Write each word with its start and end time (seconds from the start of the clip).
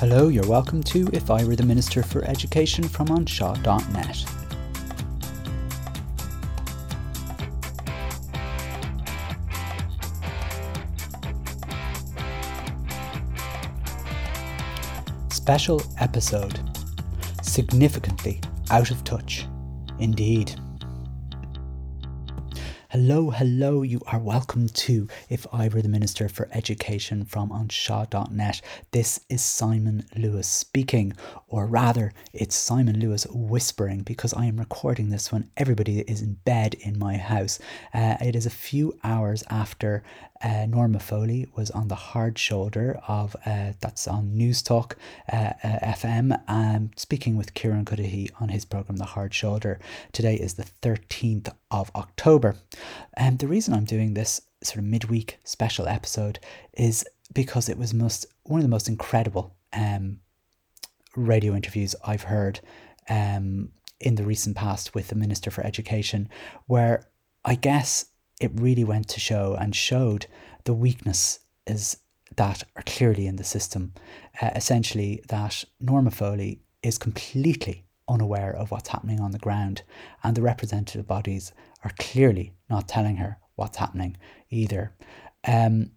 Hello, 0.00 0.28
you're 0.28 0.46
welcome 0.46 0.80
to 0.84 1.10
If 1.12 1.28
I 1.28 1.42
Were 1.42 1.56
the 1.56 1.64
Minister 1.64 2.04
for 2.04 2.22
Education 2.22 2.86
from 2.86 3.08
anseo.net. 3.08 4.24
Special 15.32 15.82
episode 15.98 16.60
Significantly 17.42 18.40
out 18.70 18.92
of 18.92 19.02
touch. 19.02 19.48
Indeed. 19.98 20.54
Hello, 23.00 23.30
hello, 23.30 23.82
you 23.82 24.00
are 24.08 24.18
welcome 24.18 24.68
to 24.70 25.06
If 25.30 25.46
I 25.52 25.68
Were 25.68 25.82
the 25.82 25.88
Minister 25.88 26.28
for 26.28 26.48
Education 26.50 27.24
from 27.24 27.50
anseo.net. 27.50 28.60
This 28.90 29.20
is 29.28 29.40
Simon 29.40 30.04
Lewis 30.16 30.48
speaking, 30.48 31.12
or 31.46 31.66
rather, 31.66 32.12
it's 32.32 32.56
Simon 32.56 32.98
Lewis 32.98 33.24
whispering 33.30 34.00
because 34.00 34.34
I 34.34 34.46
am 34.46 34.56
recording 34.56 35.10
this 35.10 35.30
when 35.30 35.48
everybody 35.56 36.00
is 36.00 36.22
in 36.22 36.38
bed 36.44 36.74
in 36.80 36.98
my 36.98 37.16
house. 37.16 37.60
Uh, 37.94 38.16
it 38.20 38.34
is 38.34 38.46
a 38.46 38.50
few 38.50 38.98
hours 39.04 39.44
after 39.48 40.02
uh, 40.42 40.66
Norma 40.66 40.98
Foley 40.98 41.46
was 41.56 41.70
on 41.70 41.88
the 41.88 41.94
hard 41.94 42.38
shoulder 42.38 43.00
of 43.08 43.34
uh, 43.44 43.72
that's 43.80 44.06
on 44.06 44.32
Newstalk 44.32 44.94
uh, 45.32 45.52
uh 45.62 45.92
FM, 45.94 46.40
um, 46.48 46.90
speaking 46.96 47.36
with 47.36 47.54
Kieran 47.54 47.84
Cuddihy 47.84 48.30
on 48.40 48.48
his 48.48 48.64
program 48.64 48.96
The 48.96 49.04
Hard 49.04 49.34
Shoulder. 49.34 49.80
Today 50.12 50.34
is 50.34 50.54
the 50.54 50.66
13th 50.82 51.52
of 51.70 51.90
October. 51.94 52.56
And 53.14 53.38
the 53.38 53.48
reason 53.48 53.74
I'm 53.74 53.84
doing 53.84 54.14
this 54.14 54.40
sort 54.62 54.78
of 54.78 54.84
midweek 54.84 55.38
special 55.44 55.86
episode 55.86 56.38
is 56.74 57.04
because 57.32 57.68
it 57.68 57.78
was 57.78 57.94
most 57.94 58.26
one 58.44 58.60
of 58.60 58.64
the 58.64 58.70
most 58.70 58.88
incredible 58.88 59.54
um, 59.72 60.20
radio 61.16 61.54
interviews 61.54 61.94
I've 62.04 62.22
heard 62.22 62.60
um, 63.08 63.70
in 64.00 64.14
the 64.14 64.24
recent 64.24 64.56
past 64.56 64.94
with 64.94 65.08
the 65.08 65.14
Minister 65.14 65.50
for 65.50 65.64
Education, 65.64 66.28
where 66.66 67.04
I 67.44 67.54
guess 67.54 68.06
it 68.40 68.52
really 68.54 68.84
went 68.84 69.08
to 69.08 69.20
show 69.20 69.56
and 69.58 69.74
showed 69.74 70.26
the 70.64 70.74
weakness 70.74 71.40
is 71.66 71.98
that 72.36 72.62
are 72.76 72.82
clearly 72.82 73.26
in 73.26 73.36
the 73.36 73.44
system. 73.44 73.92
Uh, 74.40 74.50
essentially, 74.54 75.22
that 75.28 75.64
Norma 75.80 76.10
Foley 76.10 76.60
is 76.82 76.98
completely 76.98 77.84
unaware 78.08 78.54
of 78.54 78.70
what's 78.70 78.88
happening 78.88 79.20
on 79.20 79.32
the 79.32 79.38
ground, 79.38 79.82
and 80.22 80.36
the 80.36 80.42
representative 80.42 81.06
bodies 81.06 81.52
are 81.84 81.92
clearly 81.98 82.54
not 82.68 82.88
telling 82.88 83.16
her 83.16 83.38
what's 83.56 83.78
happening 83.78 84.16
either. 84.50 84.92
Um, 85.46 85.90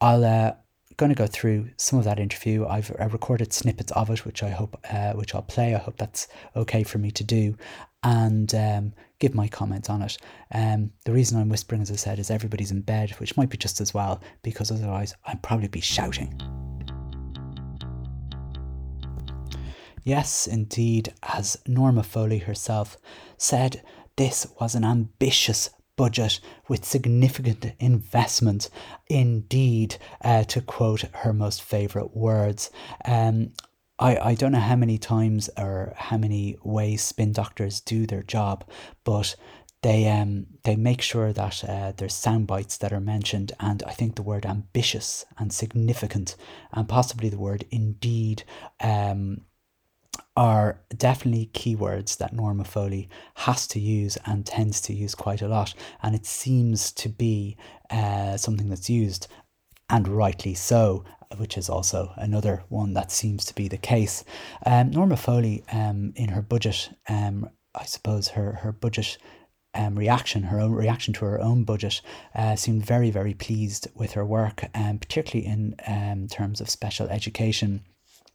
I'll 0.00 0.24
uh, 0.24 0.52
going 0.98 1.10
to 1.10 1.16
go 1.16 1.26
through 1.26 1.70
some 1.76 1.98
of 1.98 2.04
that 2.04 2.18
interview. 2.18 2.66
I've 2.66 2.94
I 2.98 3.04
recorded 3.04 3.52
snippets 3.52 3.92
of 3.92 4.10
it, 4.10 4.26
which 4.26 4.42
I 4.42 4.50
hope, 4.50 4.78
uh, 4.90 5.12
which 5.12 5.34
I'll 5.34 5.42
play. 5.42 5.74
I 5.74 5.78
hope 5.78 5.96
that's 5.96 6.28
okay 6.56 6.82
for 6.82 6.98
me 6.98 7.10
to 7.12 7.24
do, 7.24 7.56
and 8.02 8.52
um, 8.54 8.92
give 9.18 9.34
my 9.34 9.48
comments 9.48 9.88
on 9.88 10.02
it. 10.02 10.18
Um, 10.52 10.92
the 11.04 11.12
reason 11.12 11.40
I'm 11.40 11.48
whispering, 11.48 11.82
as 11.82 11.90
I 11.90 11.96
said, 11.96 12.18
is 12.18 12.30
everybody's 12.30 12.72
in 12.72 12.82
bed, 12.82 13.10
which 13.12 13.36
might 13.36 13.48
be 13.48 13.56
just 13.56 13.80
as 13.80 13.94
well, 13.94 14.20
because 14.42 14.70
otherwise 14.70 15.14
I'd 15.26 15.42
probably 15.42 15.68
be 15.68 15.80
shouting. 15.80 16.40
Yes, 20.04 20.46
indeed, 20.46 21.12
as 21.22 21.58
Norma 21.66 22.02
Foley 22.02 22.38
herself 22.38 22.96
said, 23.36 23.82
this 24.18 24.46
was 24.60 24.74
an 24.74 24.84
ambitious 24.84 25.70
budget 25.96 26.40
with 26.68 26.84
significant 26.84 27.72
investment. 27.80 28.68
Indeed, 29.08 29.96
uh, 30.22 30.44
to 30.44 30.60
quote 30.60 31.02
her 31.22 31.32
most 31.32 31.62
favourite 31.62 32.16
words. 32.16 32.70
Um, 33.04 33.52
I, 33.98 34.16
I 34.30 34.34
don't 34.34 34.52
know 34.52 34.60
how 34.60 34.76
many 34.76 34.98
times 34.98 35.50
or 35.56 35.92
how 35.96 36.18
many 36.18 36.56
ways 36.62 37.02
spin 37.02 37.32
doctors 37.32 37.80
do 37.80 38.06
their 38.06 38.22
job, 38.22 38.64
but 39.04 39.34
they 39.82 40.08
um 40.08 40.46
they 40.64 40.76
make 40.76 41.00
sure 41.00 41.32
that 41.32 41.64
uh, 41.64 41.92
there's 41.96 42.14
sound 42.14 42.46
bites 42.46 42.78
that 42.78 42.92
are 42.92 43.00
mentioned, 43.00 43.52
and 43.60 43.82
I 43.84 43.92
think 43.92 44.14
the 44.14 44.22
word 44.22 44.44
ambitious 44.46 45.24
and 45.38 45.52
significant, 45.52 46.36
and 46.72 46.88
possibly 46.88 47.28
the 47.28 47.38
word 47.38 47.64
indeed, 47.70 48.42
um, 48.80 49.42
are 50.38 50.80
definitely 50.96 51.50
keywords 51.52 52.16
that 52.16 52.32
Norma 52.32 52.62
Foley 52.62 53.08
has 53.34 53.66
to 53.66 53.80
use 53.80 54.16
and 54.24 54.46
tends 54.46 54.80
to 54.82 54.94
use 54.94 55.16
quite 55.16 55.42
a 55.42 55.48
lot. 55.48 55.74
And 56.00 56.14
it 56.14 56.24
seems 56.24 56.92
to 56.92 57.08
be 57.08 57.56
uh, 57.90 58.36
something 58.36 58.68
that's 58.68 58.88
used, 58.88 59.26
and 59.90 60.06
rightly 60.06 60.54
so, 60.54 61.04
which 61.38 61.58
is 61.58 61.68
also 61.68 62.12
another 62.16 62.62
one 62.68 62.94
that 62.94 63.10
seems 63.10 63.44
to 63.46 63.54
be 63.54 63.66
the 63.66 63.78
case. 63.78 64.22
Um, 64.64 64.92
Norma 64.92 65.16
Foley, 65.16 65.64
um, 65.72 66.12
in 66.14 66.28
her 66.28 66.42
budget, 66.42 66.90
um, 67.08 67.50
I 67.74 67.84
suppose 67.84 68.28
her, 68.28 68.60
her 68.62 68.70
budget 68.70 69.18
um, 69.74 69.98
reaction, 69.98 70.44
her 70.44 70.60
own 70.60 70.70
reaction 70.70 71.14
to 71.14 71.24
her 71.24 71.40
own 71.40 71.64
budget, 71.64 72.00
uh, 72.36 72.54
seemed 72.54 72.86
very, 72.86 73.10
very 73.10 73.34
pleased 73.34 73.88
with 73.92 74.12
her 74.12 74.24
work, 74.24 74.66
um, 74.72 75.00
particularly 75.00 75.48
in 75.48 75.74
um, 75.88 76.28
terms 76.28 76.60
of 76.60 76.70
special 76.70 77.08
education 77.08 77.82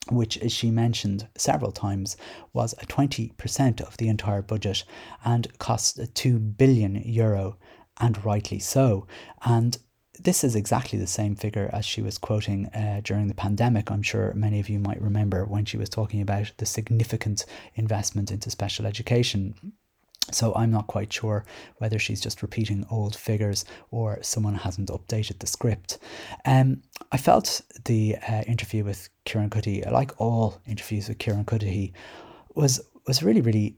which, 0.10 0.38
as 0.40 0.52
she 0.52 0.72
mentioned 0.72 1.28
several 1.36 1.72
times, 1.72 2.18
was 2.52 2.74
a 2.74 2.86
20% 2.86 3.82
of 3.82 3.98
the 3.98 4.10
entire 4.10 4.42
budget 4.42 4.84
and 5.24 5.58
cost 5.60 6.00
2 6.14 6.40
billion 6.40 6.96
euro, 7.06 7.58
and 8.00 8.24
rightly 8.26 8.60
so. 8.60 9.08
And 9.46 9.78
this 10.20 10.44
is 10.44 10.56
exactly 10.56 11.00
the 11.00 11.08
same 11.08 11.36
figure 11.36 11.70
as 11.74 11.86
she 11.86 12.02
was 12.02 12.18
quoting 12.18 12.68
uh, 12.68 13.02
during 13.04 13.28
the 13.28 13.34
pandemic. 13.34 13.90
I'm 13.90 14.04
sure 14.04 14.34
many 14.34 14.60
of 14.60 14.70
you 14.70 14.80
might 14.80 15.02
remember 15.02 15.46
when 15.46 15.66
she 15.66 15.78
was 15.78 15.90
talking 15.90 16.22
about 16.22 16.52
the 16.58 16.66
significant 16.66 17.46
investment 17.76 18.32
into 18.32 18.52
special 18.52 18.86
education 18.86 19.56
so 20.32 20.54
I'm 20.56 20.72
not 20.72 20.88
quite 20.88 21.12
sure 21.12 21.46
whether 21.78 22.00
she's 22.00 22.22
just 22.22 22.42
repeating 22.42 22.86
old 22.90 23.16
figures 23.16 23.66
or 23.92 24.20
someone 24.22 24.56
hasn't 24.56 24.90
updated 24.90 25.40
the 25.40 25.48
script. 25.48 26.00
Um, 26.46 26.82
I 27.12 27.18
felt 27.18 27.62
the 27.86 28.18
uh, 28.28 28.44
interview 28.48 28.84
with 28.84 29.10
Kieran 29.26 29.50
Cuddihy, 29.50 29.90
like 29.92 30.20
all 30.20 30.62
interviews 30.66 31.10
with 31.10 31.20
Kieran 31.20 31.46
Cuddihy, 31.46 31.94
was 32.56 32.82
was 33.06 33.22
really 33.22 33.42
really 33.42 33.78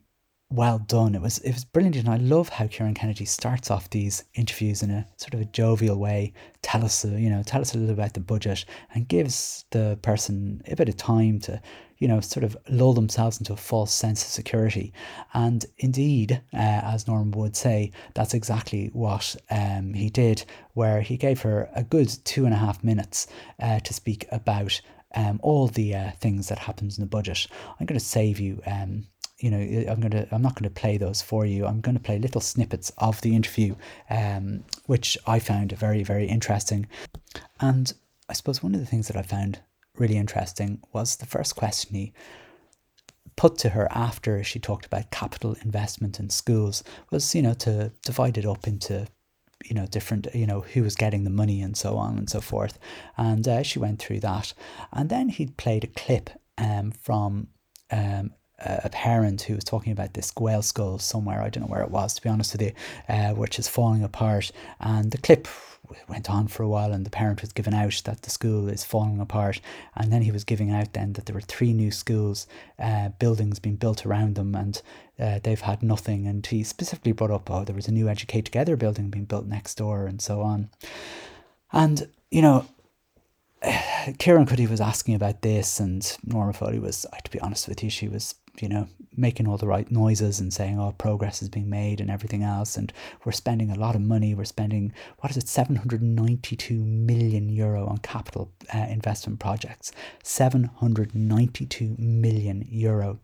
well 0.50 0.80
done. 0.80 1.16
It 1.16 1.22
was 1.22 1.40
it 1.40 1.54
was 1.54 1.66
brilliant, 1.66 1.96
and 1.98 2.10
I 2.10 2.18
love 2.18 2.50
how 2.50 2.68
Kieran 2.68 2.94
Kennedy 2.94 3.26
starts 3.26 3.72
off 3.72 3.90
these 3.90 4.24
interviews 4.36 4.84
in 4.84 4.92
a 4.92 5.08
sort 5.18 5.34
of 5.34 5.42
a 5.42 5.46
jovial 5.46 5.98
way. 5.98 6.34
Tell 6.62 6.86
us, 6.86 7.04
you 7.04 7.30
know, 7.30 7.44
tell 7.44 7.62
us 7.62 7.74
a 7.74 7.78
little 7.78 7.94
about 7.94 8.14
the 8.14 8.20
budget, 8.20 8.66
and 8.94 9.08
gives 9.08 9.66
the 9.72 9.98
person 10.02 10.62
a 10.68 10.76
bit 10.76 10.90
of 10.90 10.98
time 10.98 11.40
to 11.42 11.62
you 11.98 12.08
know, 12.08 12.20
sort 12.20 12.44
of 12.44 12.58
lull 12.70 12.94
themselves 12.94 13.40
into 13.40 13.54
a 13.54 13.58
false 13.58 13.94
sense 13.94 14.24
of 14.24 14.30
security. 14.30 14.94
And 15.34 15.66
indeed, 15.78 16.42
uh, 16.54 16.58
as 16.58 17.08
Norma 17.08 17.38
would 17.38 17.56
say, 17.56 17.92
that's 18.14 18.34
exactly 18.34 18.90
what 18.94 19.36
um, 19.50 19.94
he 19.94 20.10
did, 20.10 20.46
where 20.74 21.02
he 21.02 21.18
gave 21.18 21.42
her 21.42 21.70
a 21.76 21.84
good 21.84 22.10
two 22.26 22.46
and 22.46 22.54
a 22.54 22.58
half 22.58 22.84
minutes 22.84 23.28
uh, 23.62 23.80
to 23.80 23.94
speak 23.94 24.26
about 24.32 24.82
um, 25.16 25.40
all 25.42 25.68
the 25.68 25.96
uh, 25.96 26.12
things 26.20 26.50
that 26.50 26.60
happens 26.60 26.98
in 26.98 27.02
the 27.02 27.10
budget. 27.10 27.48
I'm 27.80 27.86
going 27.86 28.00
to 28.00 28.06
save 28.06 28.40
you. 28.40 28.62
Um, 28.66 29.08
you 29.40 29.52
know, 29.52 29.92
I'm 29.92 30.00
gonna. 30.00 30.28
I'm 30.32 30.42
not 30.42 30.56
going 30.56 30.64
to 30.64 30.80
play 30.82 30.98
those 30.98 31.22
for 31.22 31.46
you. 31.46 31.66
I'm 31.66 31.82
going 31.82 31.98
to 31.98 32.04
play 32.04 32.20
little 32.20 32.40
snippets 32.40 32.92
of 33.00 33.20
the 33.20 33.36
interview, 33.36 33.76
um, 34.10 34.64
which 34.86 35.18
I 35.28 35.40
found 35.40 35.74
very, 35.74 36.04
very 36.04 36.26
interesting. 36.26 36.88
And 37.60 37.92
I 38.30 38.34
suppose 38.34 38.64
one 38.64 38.74
of 38.74 38.80
the 38.80 38.86
things 38.86 39.08
that 39.08 39.18
I 39.18 39.24
found 39.24 39.60
really 40.00 40.18
interesting 40.18 40.80
was 40.94 41.18
the 41.18 41.26
first 41.26 41.56
question 41.56 41.96
he 41.96 42.14
put 43.36 43.58
to 43.60 43.70
her 43.70 43.88
after 43.92 44.44
she 44.44 44.60
talked 44.60 44.86
about 44.86 45.12
capital 45.12 45.56
investment 45.64 46.20
in 46.20 46.30
schools 46.30 46.84
was, 47.12 47.36
you 47.36 47.42
know, 47.42 47.54
to 47.54 47.92
divide 48.04 48.38
it 48.38 48.46
up 48.46 48.68
into, 48.68 49.08
you 49.66 49.76
know, 49.76 49.86
different, 49.88 50.28
you 50.34 50.48
know, 50.48 50.62
who 50.62 50.84
was 50.84 50.96
getting 50.96 51.24
the 51.24 51.30
money 51.30 51.62
and 51.62 51.76
so 51.76 51.98
on 51.98 52.18
and 52.18 52.30
so 52.30 52.40
forth. 52.40 52.80
And 53.18 53.48
uh, 53.48 53.64
she 53.64 53.80
went 53.80 54.00
through 54.00 54.22
that. 54.22 54.54
And 54.94 55.10
then 55.10 55.30
he 55.30 55.48
played 55.48 55.84
a 55.84 55.88
clip 55.88 56.30
um, 56.58 56.92
from 56.92 57.48
um, 57.92 58.32
a 58.60 58.90
parent 58.90 59.42
who 59.42 59.56
was 59.56 59.66
talking 59.66 59.92
about 59.92 60.14
this 60.14 60.34
whale 60.40 60.62
skull 60.62 60.98
somewhere, 60.98 61.42
I 61.42 61.50
don't 61.50 61.64
know 61.64 61.68
where 61.68 61.84
it 61.84 61.92
was, 61.92 62.14
to 62.16 62.22
be 62.22 62.30
honest 62.30 62.54
with 62.54 62.62
you, 62.62 62.72
uh, 63.10 63.34
which 63.34 63.60
is 63.60 63.68
falling 63.68 64.04
apart. 64.04 64.52
And 64.80 65.12
the 65.12 65.18
clip 65.18 65.48
went 66.08 66.30
on 66.30 66.48
for 66.48 66.64
a 66.64 66.68
while 66.68 66.92
and 66.92 67.06
the 67.06 67.10
parent 67.10 67.42
was 67.42 67.52
giving 67.52 67.74
out 67.74 68.02
that 68.06 68.22
the 68.22 68.30
school 68.30 68.68
is 68.68 68.84
falling 68.84 69.20
apart. 69.20 69.62
And 69.96 70.12
then 70.12 70.22
he 70.22 70.32
was 70.32 70.44
giving 70.44 70.72
out 70.72 70.94
then 70.94 71.14
that 71.14 71.26
there 71.26 71.34
were 71.34 71.42
three 71.42 71.74
new 71.74 71.92
schools 71.92 72.48
uh, 72.80 73.10
buildings 73.10 73.60
being 73.60 73.76
built 73.76 74.06
around 74.06 74.36
them 74.36 74.56
and 74.56 74.82
uh, 75.20 75.40
they've 75.44 75.62
had 75.62 75.84
nothing. 75.84 76.28
And 76.28 76.46
he 76.46 76.64
specifically 76.64 77.12
brought 77.12 77.32
up 77.32 77.50
oh 77.50 77.64
there 77.64 77.76
was 77.76 77.88
a 77.88 77.94
new 77.94 78.10
educate 78.10 78.46
together 78.46 78.76
building 78.76 79.10
being 79.10 79.26
built 79.26 79.46
next 79.46 79.76
door 79.76 80.06
and 80.06 80.22
so 80.22 80.42
on. 80.42 80.70
And 81.72 82.08
you 82.32 82.42
know 82.42 82.66
Kieran 84.14 84.46
Cuddihy 84.46 84.70
was 84.70 84.82
asking 84.82 85.16
about 85.16 85.42
this, 85.42 85.80
and 85.80 86.18
Norma 86.26 86.54
Foley 86.54 86.80
was, 86.80 87.06
to 87.24 87.32
be 87.32 87.40
honest 87.40 87.68
with 87.68 87.84
you, 87.84 87.90
she 87.90 88.08
was, 88.08 88.36
you 88.60 88.70
know, 88.70 88.88
making 89.18 89.48
all 89.48 89.58
the 89.58 89.68
right 89.68 89.90
noises 89.90 90.40
and 90.40 90.54
saying, 90.54 90.80
oh, 90.80 90.94
progress 90.98 91.42
is 91.42 91.50
being 91.50 91.70
made 91.70 92.00
and 92.00 92.10
everything 92.10 92.44
else. 92.44 92.78
And 92.78 92.92
we're 93.24 93.32
spending 93.32 93.72
a 93.72 93.80
lot 93.80 93.96
of 93.96 94.02
money. 94.02 94.36
We're 94.36 94.46
spending, 94.46 94.94
what 95.20 95.32
is 95.32 95.38
it, 95.38 95.48
792 95.48 96.74
million 96.76 97.50
euro 97.50 97.86
on 97.88 97.98
capital 98.00 98.52
uh, 98.74 98.86
investment 98.90 99.40
projects. 99.40 99.92
792 100.24 101.96
million 101.98 102.66
euro. 102.70 103.20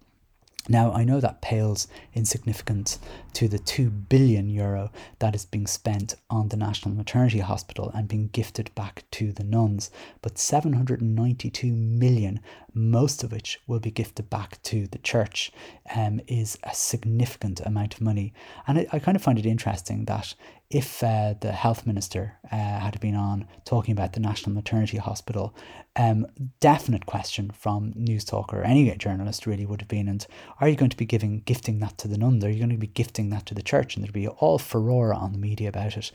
Now, 0.70 0.92
I 0.94 1.04
know 1.04 1.20
that 1.20 1.42
pales 1.42 1.88
in 2.14 2.24
significance 2.26 3.00
to 3.34 3.48
the 3.48 3.58
2 3.58 3.90
billion 3.90 4.48
euro 4.48 4.92
that 5.20 5.34
is 5.34 5.46
being 5.46 5.66
spent 5.66 6.14
on 6.30 6.50
the 6.50 6.58
National 6.58 6.94
Maternity 6.94 7.40
Hospital 7.40 7.92
and 7.96 8.08
being 8.08 8.30
gifted 8.32 8.74
back 8.76 9.04
to 9.12 9.32
the 9.32 9.44
nuns, 9.44 9.90
but 10.22 10.38
792 10.38 11.74
million, 11.74 12.40
most 12.74 13.24
of 13.24 13.32
which 13.32 13.60
will 13.66 13.80
be 13.80 13.90
gifted 13.90 14.30
back 14.30 14.62
to 14.64 14.86
the 14.88 15.00
church, 15.00 15.52
um, 15.96 16.22
is 16.28 16.60
a 16.64 16.76
significant 16.76 17.60
amount 17.62 17.96
of 17.96 18.02
money. 18.02 18.32
And 18.68 18.80
I, 18.80 18.88
I 18.94 19.00
kind 19.00 19.16
of 19.16 19.24
find 19.24 19.40
it 19.40 19.46
interesting 19.48 20.06
that 20.06 20.36
if 20.72 21.04
uh, 21.04 21.34
the 21.42 21.52
health 21.52 21.86
minister 21.86 22.38
uh, 22.50 22.56
had 22.56 22.98
been 23.02 23.16
on 23.16 23.46
talking 23.66 23.92
about 23.92 24.14
the 24.14 24.22
National 24.22 24.56
Maternity 24.56 24.98
Hospital, 24.98 25.54
um, 25.98 26.26
definite 26.62 27.06
question 27.06 27.52
from 27.52 27.94
Newstalk 27.94 28.54
or 28.54 28.64
any 28.64 28.90
journalist 28.96 29.46
really 29.46 29.66
would 29.66 29.82
have 29.82 29.90
been, 29.90 30.08
and 30.08 30.26
are 30.62 30.70
you 30.70 30.78
going 30.78 30.90
to 30.90 30.98
be 30.98 31.06
giving 31.06 31.42
gifting 31.42 31.80
that 31.80 31.98
to 32.00 32.08
the 32.08 32.18
nuns? 32.18 32.46
Are 32.46 32.50
you 32.50 32.60
going 32.60 32.70
to 32.70 32.78
be 32.78 32.88
gifting 32.88 33.30
that 33.32 33.46
to 33.48 33.54
the 33.54 33.62
church? 33.62 33.96
And 33.96 34.04
there'd 34.04 34.14
be 34.14 34.30
all 34.30 34.58
furore 34.58 35.14
on 35.14 35.34
the 35.34 35.38
media 35.38 35.68
about 35.68 35.98
it. 35.98 36.12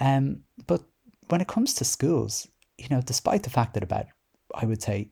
Um, 0.00 0.40
but 0.66 0.82
when 1.28 1.42
it 1.42 1.48
comes 1.48 1.74
to 1.74 1.84
schools, 1.84 2.48
you 2.78 2.88
know, 2.90 3.02
despite 3.02 3.42
the 3.42 3.50
fact 3.50 3.74
that 3.74 3.82
about, 3.82 4.06
I 4.54 4.64
would 4.64 4.82
say, 4.82 5.10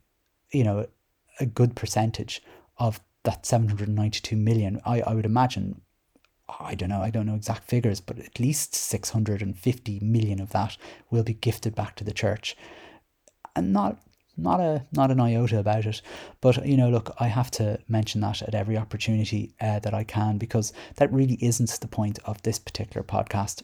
you 0.52 0.64
know, 0.64 0.86
a 1.38 1.44
good 1.44 1.76
percentage 1.76 2.40
of 2.78 3.00
that 3.24 3.44
792 3.44 4.36
million, 4.36 4.80
I, 4.86 5.02
I 5.02 5.12
would 5.12 5.26
imagine 5.26 5.82
I 6.48 6.74
don't 6.74 6.88
know, 6.88 7.00
I 7.00 7.10
don't 7.10 7.26
know 7.26 7.34
exact 7.34 7.68
figures, 7.68 8.00
but 8.00 8.18
at 8.18 8.38
least 8.38 8.74
650 8.74 10.00
million 10.00 10.40
of 10.40 10.50
that 10.50 10.76
will 11.10 11.24
be 11.24 11.34
gifted 11.34 11.74
back 11.74 11.96
to 11.96 12.04
the 12.04 12.12
church. 12.12 12.56
And 13.54 13.72
not 13.72 13.98
not 14.36 14.60
a 14.60 14.84
not 14.92 15.10
an 15.10 15.20
iota 15.20 15.58
about 15.58 15.86
it, 15.86 16.02
but 16.40 16.66
you 16.66 16.76
know, 16.76 16.90
look, 16.90 17.14
I 17.18 17.28
have 17.28 17.50
to 17.52 17.80
mention 17.88 18.20
that 18.20 18.42
at 18.42 18.54
every 18.54 18.76
opportunity 18.76 19.54
uh, 19.60 19.78
that 19.80 19.94
I 19.94 20.04
can 20.04 20.38
because 20.38 20.72
that 20.96 21.12
really 21.12 21.38
isn't 21.40 21.80
the 21.80 21.88
point 21.88 22.18
of 22.24 22.42
this 22.42 22.58
particular 22.58 23.02
podcast. 23.02 23.62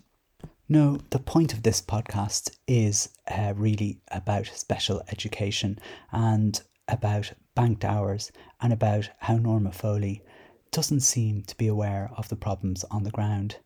No, 0.69 0.99
the 1.11 1.19
point 1.19 1.53
of 1.53 1.63
this 1.63 1.83
podcast 1.83 2.57
is 2.67 3.11
uh, 3.29 3.53
really 3.55 4.01
about 4.11 4.47
special 4.47 5.03
education 5.11 5.79
and 6.11 6.61
about 6.89 7.33
banked 7.55 7.85
hours 7.85 8.33
and 8.61 8.73
about 8.73 9.11
how 9.19 9.37
Norma 9.37 9.73
Foley 9.73 10.23
doesn't 10.73 11.01
seem 11.01 11.43
to 11.43 11.57
be 11.57 11.69
aware 11.69 12.11
of 12.17 12.29
the 12.29 12.37
problems 12.37 12.85
on 12.91 13.05
the 13.05 13.11
ground. 13.11 13.57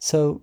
So 0.00 0.42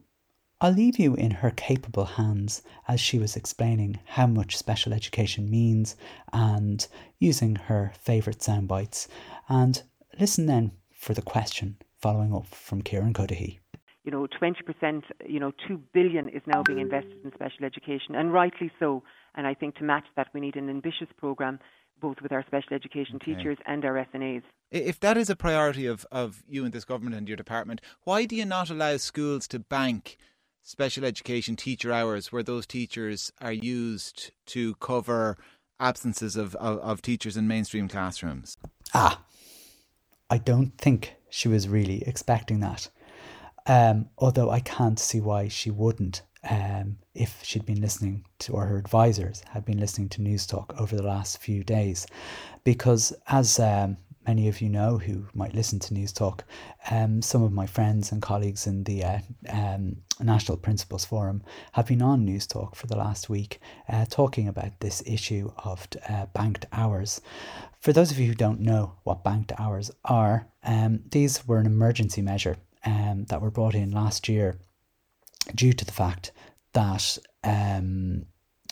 I'll 0.62 0.72
leave 0.72 1.00
you 1.00 1.16
in 1.16 1.32
her 1.32 1.50
capable 1.50 2.06
hands 2.06 2.62
as 2.88 3.02
she 3.02 3.18
was 3.18 3.36
explaining 3.36 4.00
how 4.06 4.28
much 4.28 4.56
special 4.56 4.94
education 4.94 5.50
means 5.50 5.96
and 6.32 6.88
using 7.20 7.56
her 7.56 7.92
favourite 8.00 8.44
sound 8.44 8.68
bites. 8.68 9.08
And 9.50 9.82
listen 10.20 10.46
then 10.46 10.74
for 10.94 11.16
the 11.16 11.24
question 11.24 11.78
following 12.00 12.34
up 12.34 12.48
from 12.48 12.84
Kieran 12.84 13.14
Cuddihy. 13.14 13.58
You 14.04 14.12
know, 14.12 14.28
20%, 14.28 15.04
you 15.28 15.40
know, 15.40 15.52
2 15.68 15.80
billion 15.94 16.30
is 16.30 16.42
now 16.48 16.64
being 16.64 16.80
invested 16.80 17.18
in 17.24 17.32
special 17.34 17.66
education, 17.66 18.16
and 18.16 18.34
rightly 18.34 18.72
so. 18.80 19.04
And 19.36 19.46
I 19.46 19.54
think 19.54 19.76
to 19.76 19.84
match 19.84 20.06
that, 20.16 20.28
we 20.34 20.42
need 20.42 20.56
an 20.56 20.70
ambitious 20.70 21.08
programme 21.18 21.60
both 22.02 22.22
with 22.22 22.32
our 22.32 22.44
special 22.48 22.74
education 22.74 23.16
okay. 23.18 23.36
teachers 23.36 23.58
and 23.66 23.86
our 23.86 24.06
SNAs. 24.14 24.44
If 24.72 25.00
that 25.02 25.18
is 25.18 25.30
a 25.30 25.36
priority 25.36 25.86
of, 25.86 26.06
of 26.12 26.44
you 26.48 26.66
and 26.66 26.74
this 26.74 26.86
government 26.86 27.16
and 27.16 27.28
your 27.28 27.38
department, 27.38 27.82
why 28.04 28.26
do 28.26 28.36
you 28.36 28.46
not 28.46 28.70
allow 28.70 28.98
schools 28.98 29.48
to 29.50 29.60
bank 29.60 30.18
special 30.64 31.06
education 31.06 31.56
teacher 31.56 31.92
hours 31.92 32.32
where 32.32 32.44
those 32.44 32.66
teachers 32.66 33.32
are 33.42 33.54
used 33.54 34.32
to 34.48 34.76
cover 34.76 35.38
absences 35.80 36.36
of, 36.36 36.56
of, 36.56 36.80
of 36.80 37.02
teachers 37.02 37.38
in 37.38 37.48
mainstream 37.48 37.88
classrooms? 37.88 38.58
Ah, 38.94 39.22
I 40.30 40.38
don't 40.38 40.78
think 40.78 41.16
she 41.30 41.48
was 41.48 41.68
really 41.68 42.04
expecting 42.08 42.60
that. 42.62 42.90
Um, 43.68 44.10
although 44.18 44.50
I 44.50 44.60
can't 44.60 45.00
see 45.00 45.20
why 45.20 45.48
she 45.48 45.70
wouldn't 45.70 46.24
um, 46.50 46.98
if 47.14 47.44
she'd 47.44 47.66
been 47.66 47.82
listening 47.82 48.26
to, 48.40 48.54
or 48.54 48.66
her 48.66 48.78
advisors 48.78 49.44
had 49.50 49.66
been 49.66 49.80
listening 49.80 50.10
to 50.10 50.22
Newstalk 50.22 50.80
over 50.80 50.96
the 50.96 51.04
last 51.04 51.38
few 51.38 51.64
days. 51.64 52.08
Because 52.64 53.14
as 53.28 53.60
um, 53.60 53.98
many 54.28 54.48
of 54.48 54.62
you 54.62 54.70
know 54.70 54.98
who 54.98 55.26
might 55.34 55.54
listen 55.54 55.80
to 55.80 55.94
Newstalk, 55.94 56.42
um, 56.90 57.22
some 57.22 57.44
of 57.44 57.52
my 57.52 57.66
friends 57.66 58.12
and 58.12 58.22
colleagues 58.22 58.68
in 58.68 58.84
the 58.84 59.04
uh, 59.04 59.20
um, 59.50 59.98
National 60.20 60.58
Principals 60.58 61.06
Forum 61.06 61.44
have 61.74 61.88
been 61.88 62.02
on 62.02 62.26
Newstalk 62.26 62.76
for 62.76 62.88
the 62.88 62.98
last 62.98 63.30
week 63.30 63.60
uh, 63.90 64.06
talking 64.10 64.48
about 64.48 64.80
this 64.80 65.04
issue 65.06 65.52
of 65.64 65.88
uh, 66.10 66.26
banked 66.34 66.66
hours. 66.72 67.22
For 67.80 67.94
those 67.94 68.12
of 68.12 68.20
you 68.20 68.28
who 68.28 68.36
don't 68.36 68.60
know 68.60 68.94
what 69.04 69.24
banked 69.24 69.54
hours 69.60 69.92
are, 70.06 70.48
um, 70.64 71.02
these 71.10 71.48
were 71.48 71.58
an 71.58 71.66
emergency 71.66 72.22
measure 72.22 72.58
um, 72.86 73.26
that 73.26 73.42
were 73.42 73.52
brought 73.52 73.76
in 73.76 73.92
last 73.92 74.30
year 74.30 74.60
due 75.56 75.74
to 75.74 75.86
the 75.86 75.92
fact 75.92 76.32
that 76.74 77.18
um, 77.44 78.26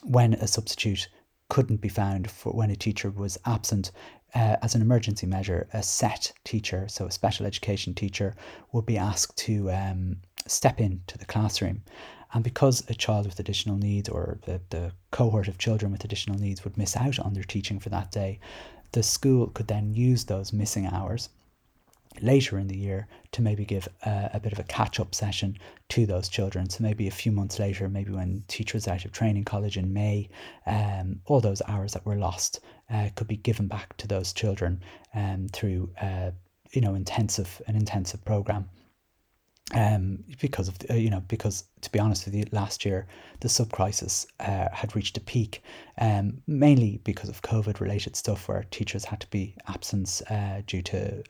when 0.04 0.34
a 0.36 0.48
substitute 0.48 1.08
couldn't 1.50 1.82
be 1.82 1.90
found 1.90 2.30
for 2.30 2.54
when 2.54 2.70
a 2.70 2.76
teacher 2.76 3.10
was 3.10 3.38
absent, 3.46 3.92
uh, 4.36 4.58
as 4.62 4.76
an 4.76 4.82
emergency 4.82 5.26
measure, 5.26 5.68
a 5.74 5.82
SET 5.82 6.32
teacher, 6.44 6.88
so 6.88 7.06
a 7.06 7.12
special 7.12 7.46
education 7.46 7.94
teacher, 7.94 8.36
would 8.72 8.86
be 8.86 8.98
asked 8.98 9.38
to 9.38 9.72
um, 9.72 10.18
step 10.46 10.80
into 10.80 11.18
the 11.18 11.26
classroom. 11.26 11.82
And 12.34 12.44
because 12.44 12.88
a 12.90 12.94
child 12.94 13.26
with 13.26 13.40
additional 13.40 13.78
needs 13.78 14.08
or 14.08 14.38
the, 14.46 14.62
the 14.70 14.92
cohort 15.10 15.48
of 15.48 15.58
children 15.58 15.92
with 15.92 16.04
additional 16.04 16.38
needs 16.38 16.64
would 16.64 16.78
miss 16.78 16.96
out 16.96 17.18
on 17.18 17.34
their 17.34 17.44
teaching 17.44 17.80
for 17.80 17.90
that 17.90 18.12
day, 18.12 18.40
the 18.92 19.02
school 19.02 19.48
could 19.48 19.68
then 19.68 19.94
use 19.94 20.26
those 20.26 20.54
missing 20.54 20.86
hours 20.86 21.30
later 22.22 22.58
in 22.58 22.68
the 22.68 22.78
year 22.78 23.08
to 23.32 23.42
maybe 23.42 23.66
give 23.66 23.88
a, 24.06 24.32
a 24.34 24.40
bit 24.40 24.52
of 24.52 24.60
a 24.60 24.64
catch 24.64 25.00
up 25.00 25.14
session 25.14 25.58
to 25.90 26.06
those 26.06 26.28
children. 26.30 26.70
So 26.70 26.84
maybe 26.84 27.08
a 27.08 27.12
few 27.12 27.32
months 27.32 27.60
later, 27.60 27.88
maybe 27.88 28.12
when 28.12 28.44
teachers 28.48 28.88
out 28.88 29.06
of 29.06 29.12
training 29.12 29.46
college 29.46 29.78
in 29.78 29.94
May, 29.94 30.30
um, 30.66 31.22
all 31.26 31.42
those 31.42 31.62
hours 31.68 31.94
that 31.94 32.06
were 32.06 32.16
lost 32.16 32.60
uh, 32.90 33.10
could 33.16 33.28
be 33.28 33.38
given 33.38 33.68
back 33.68 33.96
to 33.98 34.08
those 34.08 34.34
children 34.34 34.82
um, 35.14 35.48
through 35.52 35.90
uh, 36.02 36.32
you 36.72 36.82
know 36.82 36.96
intensive 36.96 37.62
an 37.68 37.76
intensive 37.76 38.24
program. 38.26 38.70
Um, 39.76 40.24
because 40.42 40.68
of 40.68 40.80
the, 40.80 40.94
uh, 40.94 40.96
you 40.96 41.12
know 41.12 41.20
because 41.28 41.66
to 41.82 41.92
be 41.92 42.00
honest 42.00 42.26
with 42.26 42.34
you, 42.34 42.46
last 42.52 42.86
year 42.86 43.06
the 43.42 43.50
sub 43.50 43.72
crisis 43.72 44.26
uh, 44.40 44.68
had 44.74 44.96
reached 44.96 45.18
a 45.18 45.22
peak, 45.22 45.62
um, 46.00 46.42
mainly 46.48 47.00
because 47.04 47.30
of 47.30 47.44
COVID 47.44 47.80
related 47.80 48.16
stuff 48.16 48.48
where 48.48 48.66
teachers 48.72 49.06
had 49.06 49.20
to 49.20 49.28
be 49.28 49.56
absent 49.68 50.24
uh, 50.32 50.62
due 50.66 50.82
to 50.82 51.24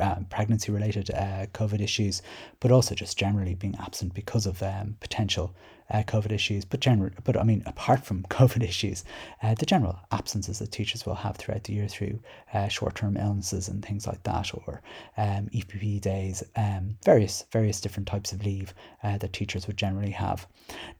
uh, 0.00 0.16
pregnancy 0.30 0.72
related 0.72 1.10
uh, 1.10 1.46
COVID 1.52 1.80
issues, 1.80 2.22
but 2.60 2.70
also 2.70 2.94
just 2.94 3.18
generally 3.18 3.54
being 3.54 3.76
absent 3.78 4.14
because 4.14 4.46
of 4.46 4.62
um, 4.62 4.96
potential 5.00 5.54
uh, 5.90 6.02
COVID 6.04 6.32
issues. 6.32 6.64
But 6.64 6.80
general, 6.80 7.10
but 7.24 7.36
I 7.36 7.42
mean, 7.42 7.62
apart 7.66 8.02
from 8.04 8.22
COVID 8.30 8.62
issues, 8.62 9.04
uh, 9.42 9.54
the 9.54 9.66
general 9.66 9.98
absences 10.10 10.60
that 10.60 10.72
teachers 10.72 11.04
will 11.04 11.16
have 11.16 11.36
throughout 11.36 11.64
the 11.64 11.74
year 11.74 11.88
through 11.88 12.20
uh, 12.54 12.68
short 12.68 12.94
term 12.94 13.18
illnesses 13.18 13.68
and 13.68 13.84
things 13.84 14.06
like 14.06 14.22
that, 14.22 14.54
or 14.54 14.80
um, 15.18 15.50
EPV 15.52 16.00
days, 16.00 16.42
um, 16.56 16.96
various 17.04 17.44
various 17.52 17.80
different 17.80 18.08
types 18.08 18.32
of 18.32 18.44
leave 18.44 18.72
that 19.02 19.32
teachers 19.32 19.66
would 19.66 19.76
generally 19.76 20.12
have. 20.12 20.46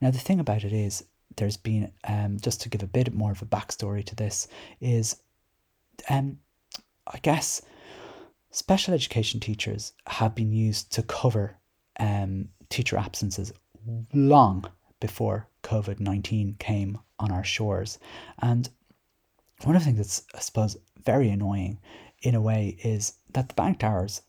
Now, 0.01 0.11
the 0.11 0.19
thing 0.19 0.39
about 0.39 0.63
it 0.63 0.73
is, 0.73 1.03
there's 1.37 1.57
been 1.57 1.91
um, 2.07 2.37
just 2.39 2.61
to 2.61 2.69
give 2.69 2.83
a 2.83 2.87
bit 2.87 3.11
more 3.11 3.31
of 3.31 3.41
a 3.41 3.45
backstory 3.45 4.05
to 4.05 4.15
this 4.15 4.47
is, 4.79 5.15
um, 6.09 6.37
I 7.07 7.17
guess 7.23 7.61
special 8.53 8.93
education 8.93 9.39
teachers 9.39 9.93
have 10.07 10.35
been 10.35 10.53
used 10.53 10.93
to 10.93 11.03
cover 11.03 11.57
um, 11.99 12.47
teacher 12.69 12.97
absences 12.97 13.51
long 14.13 14.65
before 14.99 15.47
COVID 15.63 15.99
19 15.99 16.55
came 16.59 16.99
on 17.19 17.31
our 17.31 17.43
shores. 17.43 17.99
And 18.39 18.69
one 19.63 19.75
of 19.75 19.81
the 19.81 19.85
things 19.85 19.97
that's, 19.97 20.23
I 20.35 20.39
suppose, 20.39 20.77
very 21.03 21.29
annoying 21.29 21.79
in 22.21 22.35
a 22.35 22.41
way 22.41 22.77
is 22.83 23.13
that 23.33 23.49
the 23.49 23.55
banked 23.55 23.83
hours 23.83 24.21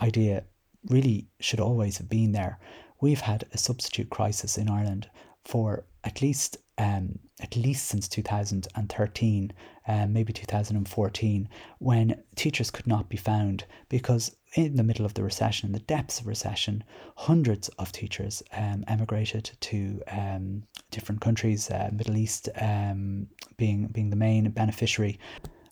idea 0.00 0.44
really 0.88 1.28
should 1.40 1.60
always 1.60 1.98
have 1.98 2.08
been 2.08 2.32
there. 2.32 2.58
We've 3.00 3.20
had 3.20 3.46
a 3.52 3.58
substitute 3.58 4.10
crisis 4.10 4.58
in 4.58 4.68
Ireland 4.68 5.08
for 5.44 5.84
at 6.04 6.20
least 6.20 6.58
um, 6.78 7.18
at 7.40 7.56
least 7.56 7.86
since 7.86 8.08
2013, 8.08 9.52
um, 9.86 10.12
maybe 10.12 10.32
2014, 10.32 11.48
when 11.78 12.22
teachers 12.36 12.70
could 12.70 12.86
not 12.86 13.08
be 13.08 13.16
found 13.16 13.64
because 13.88 14.36
in 14.54 14.76
the 14.76 14.82
middle 14.82 15.04
of 15.04 15.14
the 15.14 15.22
recession, 15.22 15.66
in 15.66 15.72
the 15.72 15.78
depths 15.80 16.20
of 16.20 16.26
recession, 16.26 16.82
hundreds 17.16 17.68
of 17.78 17.92
teachers 17.92 18.42
um, 18.52 18.84
emigrated 18.88 19.50
to 19.60 20.00
um, 20.10 20.62
different 20.90 21.20
countries, 21.20 21.70
uh, 21.70 21.90
Middle 21.92 22.16
East 22.16 22.48
um, 22.60 23.26
being 23.56 23.86
being 23.88 24.10
the 24.10 24.16
main 24.16 24.50
beneficiary, 24.50 25.18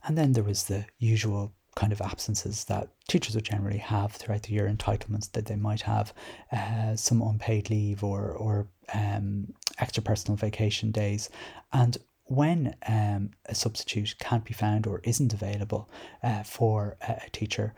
and 0.05 0.17
then 0.17 0.33
there 0.33 0.45
was 0.45 0.65
the 0.65 0.85
usual 0.99 1.53
kind 1.75 1.93
of 1.93 2.01
absences 2.01 2.65
that 2.65 2.89
teachers 3.07 3.35
would 3.35 3.45
generally 3.45 3.79
have 3.79 4.13
throughout 4.13 4.43
the 4.43 4.53
year, 4.53 4.69
entitlements 4.69 5.31
that 5.33 5.47
they 5.47 5.57
might 5.57 5.83
have, 5.83 6.13
uh, 6.51 6.97
some 6.97 7.23
unpaid 7.23 7.71
leave 7.71 8.03
or 8.05 8.33
or 8.33 8.69
um, 8.95 9.53
extra 9.79 10.03
personal 10.03 10.37
vacation 10.37 10.91
days, 10.91 11.31
and 11.73 11.97
when 12.25 12.75
um, 12.89 13.31
a 13.47 13.55
substitute 13.55 14.17
can't 14.19 14.45
be 14.45 14.53
found 14.53 14.87
or 14.87 15.01
isn't 15.05 15.33
available 15.33 15.89
uh, 16.23 16.43
for 16.43 16.97
a 17.01 17.31
teacher, 17.31 17.73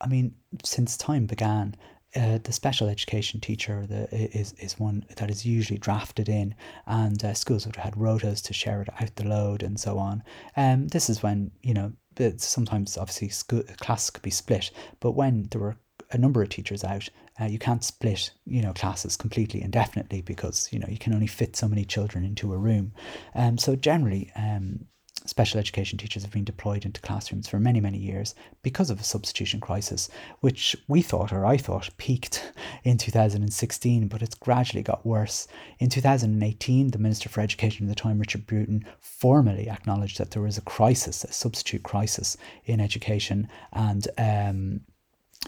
I 0.00 0.08
mean, 0.08 0.34
since 0.62 0.96
time 0.96 1.26
began, 1.26 1.74
uh, 2.16 2.38
the 2.44 2.52
special 2.52 2.88
education 2.88 3.40
teacher 3.40 3.86
the, 3.86 4.06
is 4.12 4.52
is 4.54 4.78
one 4.78 5.04
that 5.16 5.30
is 5.30 5.44
usually 5.44 5.78
drafted 5.78 6.28
in, 6.28 6.54
and 6.86 7.24
uh, 7.24 7.34
schools 7.34 7.66
would 7.66 7.76
have 7.76 7.84
had 7.86 7.94
rotas 7.94 8.42
to 8.42 8.52
share 8.52 8.82
it 8.82 8.88
out 9.00 9.16
the 9.16 9.24
load 9.24 9.62
and 9.62 9.80
so 9.80 9.98
on. 9.98 10.22
Um, 10.56 10.88
this 10.88 11.10
is 11.10 11.22
when 11.22 11.50
you 11.62 11.74
know 11.74 11.92
sometimes 12.36 12.96
obviously 12.96 13.30
school 13.30 13.64
classes 13.80 14.10
could 14.10 14.22
be 14.22 14.30
split, 14.30 14.70
but 15.00 15.12
when 15.12 15.48
there 15.50 15.60
were 15.60 15.76
a 16.14 16.18
number 16.18 16.42
of 16.42 16.48
teachers 16.48 16.84
out, 16.84 17.08
uh, 17.40 17.46
you 17.46 17.58
can't 17.58 17.84
split 17.84 18.30
you 18.46 18.62
know 18.62 18.72
classes 18.72 19.16
completely 19.16 19.60
indefinitely 19.60 20.22
because 20.22 20.68
you 20.72 20.78
know 20.78 20.88
you 20.88 20.98
can 20.98 21.12
only 21.12 21.26
fit 21.26 21.56
so 21.56 21.68
many 21.68 21.84
children 21.84 22.24
into 22.24 22.52
a 22.52 22.58
room. 22.58 22.92
Um, 23.34 23.58
so 23.58 23.76
generally, 23.76 24.30
um, 24.36 24.86
special 25.26 25.58
education 25.58 25.98
teachers 25.98 26.22
have 26.22 26.32
been 26.32 26.44
deployed 26.44 26.84
into 26.84 27.00
classrooms 27.00 27.48
for 27.48 27.58
many, 27.58 27.80
many 27.80 27.98
years 27.98 28.34
because 28.62 28.90
of 28.90 29.00
a 29.00 29.04
substitution 29.04 29.60
crisis, 29.60 30.08
which 30.40 30.76
we 30.86 31.00
thought, 31.00 31.32
or 31.32 31.46
I 31.46 31.56
thought, 31.56 31.90
peaked 31.96 32.52
in 32.84 32.98
2016, 32.98 34.08
but 34.08 34.22
it's 34.22 34.34
gradually 34.34 34.82
got 34.82 35.06
worse. 35.06 35.48
In 35.78 35.88
2018, 35.88 36.90
the 36.90 36.98
Minister 36.98 37.28
for 37.28 37.40
Education 37.40 37.86
at 37.86 37.88
the 37.88 38.00
time, 38.00 38.18
Richard 38.18 38.46
Bruton, 38.46 38.84
formally 39.00 39.68
acknowledged 39.68 40.18
that 40.18 40.32
there 40.32 40.42
was 40.42 40.58
a 40.58 40.62
crisis, 40.62 41.24
a 41.24 41.32
substitute 41.32 41.82
crisis 41.82 42.36
in 42.64 42.80
education, 42.80 43.48
and 43.72 44.06
um, 44.18 44.80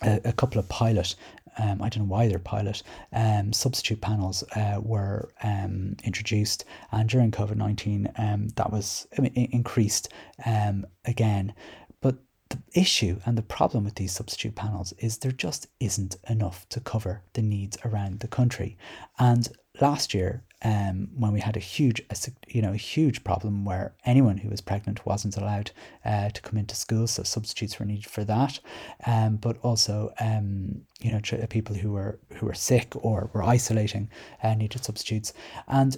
a, 0.03 0.21
a, 0.27 0.33
couple 0.33 0.59
of 0.59 0.69
pilot 0.69 1.15
um, 1.59 1.83
I 1.83 1.89
don't 1.89 2.05
know 2.07 2.13
why 2.13 2.29
they're 2.29 2.39
pilot, 2.39 2.83
um, 3.13 3.53
substitute 3.53 4.01
panels 4.01 4.45
uh, 4.55 4.81
were 4.83 5.31
um, 5.43 5.97
introduced. 6.05 6.65
And 6.93 7.09
during 7.09 7.31
COVID 7.31 7.57
19, 7.57 8.13
um, 8.19 8.49
that 8.57 8.71
was 8.71 9.07
I 9.17 9.23
mean, 9.23 9.33
increased 9.35 10.13
um, 10.45 10.87
again. 11.05 11.55
But 12.01 12.17
the 12.51 12.59
issue 12.75 13.21
and 13.25 13.39
the 13.39 13.43
problem 13.43 13.85
with 13.85 13.95
these 13.95 14.13
substitute 14.13 14.55
panels 14.55 14.93
is 14.99 15.19
there 15.19 15.33
just 15.33 15.69
isn't 15.81 16.17
enough 16.29 16.69
to 16.71 16.81
cover 16.81 17.23
the 17.33 17.43
needs 17.43 17.79
around 17.85 18.21
the 18.21 18.29
country. 18.29 18.77
And 19.19 19.49
last 19.81 20.13
year, 20.15 20.43
um, 20.63 21.09
when 21.17 21.33
we 21.33 21.41
had 21.41 21.57
a 21.57 21.61
huge, 21.61 22.03
a, 22.11 22.17
you 22.49 22.63
know, 22.63 22.73
a 22.73 22.77
huge 22.77 23.23
problem 23.25 23.65
where 23.65 23.95
anyone 24.05 24.39
who 24.39 24.49
was 24.49 24.61
pregnant 24.61 25.05
wasn't 25.05 25.37
allowed 25.37 25.71
uh, 26.05 26.31
to 26.31 26.41
come 26.41 26.59
into 26.59 26.75
school, 26.75 27.07
so 27.07 27.23
substitutes 27.23 27.79
were 27.79 27.85
needed 27.85 28.07
for 28.07 28.25
that. 28.25 28.59
Um, 29.07 29.37
but 29.37 29.59
also, 29.63 30.13
um, 30.19 30.83
you 31.01 31.13
know, 31.13 31.21
people 31.49 31.77
who 31.77 31.93
were 31.93 32.19
who 32.35 32.47
were 32.47 32.55
sick 32.55 32.95
or 32.97 33.31
were 33.35 33.43
isolating 33.43 34.11
uh, 34.43 34.55
needed 34.55 34.83
substitutes, 34.83 35.35
and 35.69 35.97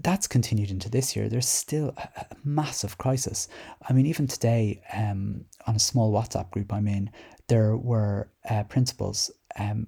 that's 0.00 0.26
continued 0.26 0.70
into 0.70 0.88
this 0.88 1.14
year. 1.14 1.28
There's 1.28 1.48
still 1.48 1.94
a, 1.98 2.26
massive 2.44 2.96
crisis. 2.96 3.48
I 3.88 3.92
mean, 3.92 4.06
even 4.06 4.26
today, 4.26 4.80
um, 4.94 5.44
on 5.66 5.76
a 5.76 5.78
small 5.78 6.12
WhatsApp 6.12 6.50
group 6.50 6.72
I'm 6.72 6.88
in, 6.88 7.10
there 7.48 7.76
were 7.76 8.30
uh, 8.48 8.64
principals 8.64 9.30
um, 9.58 9.86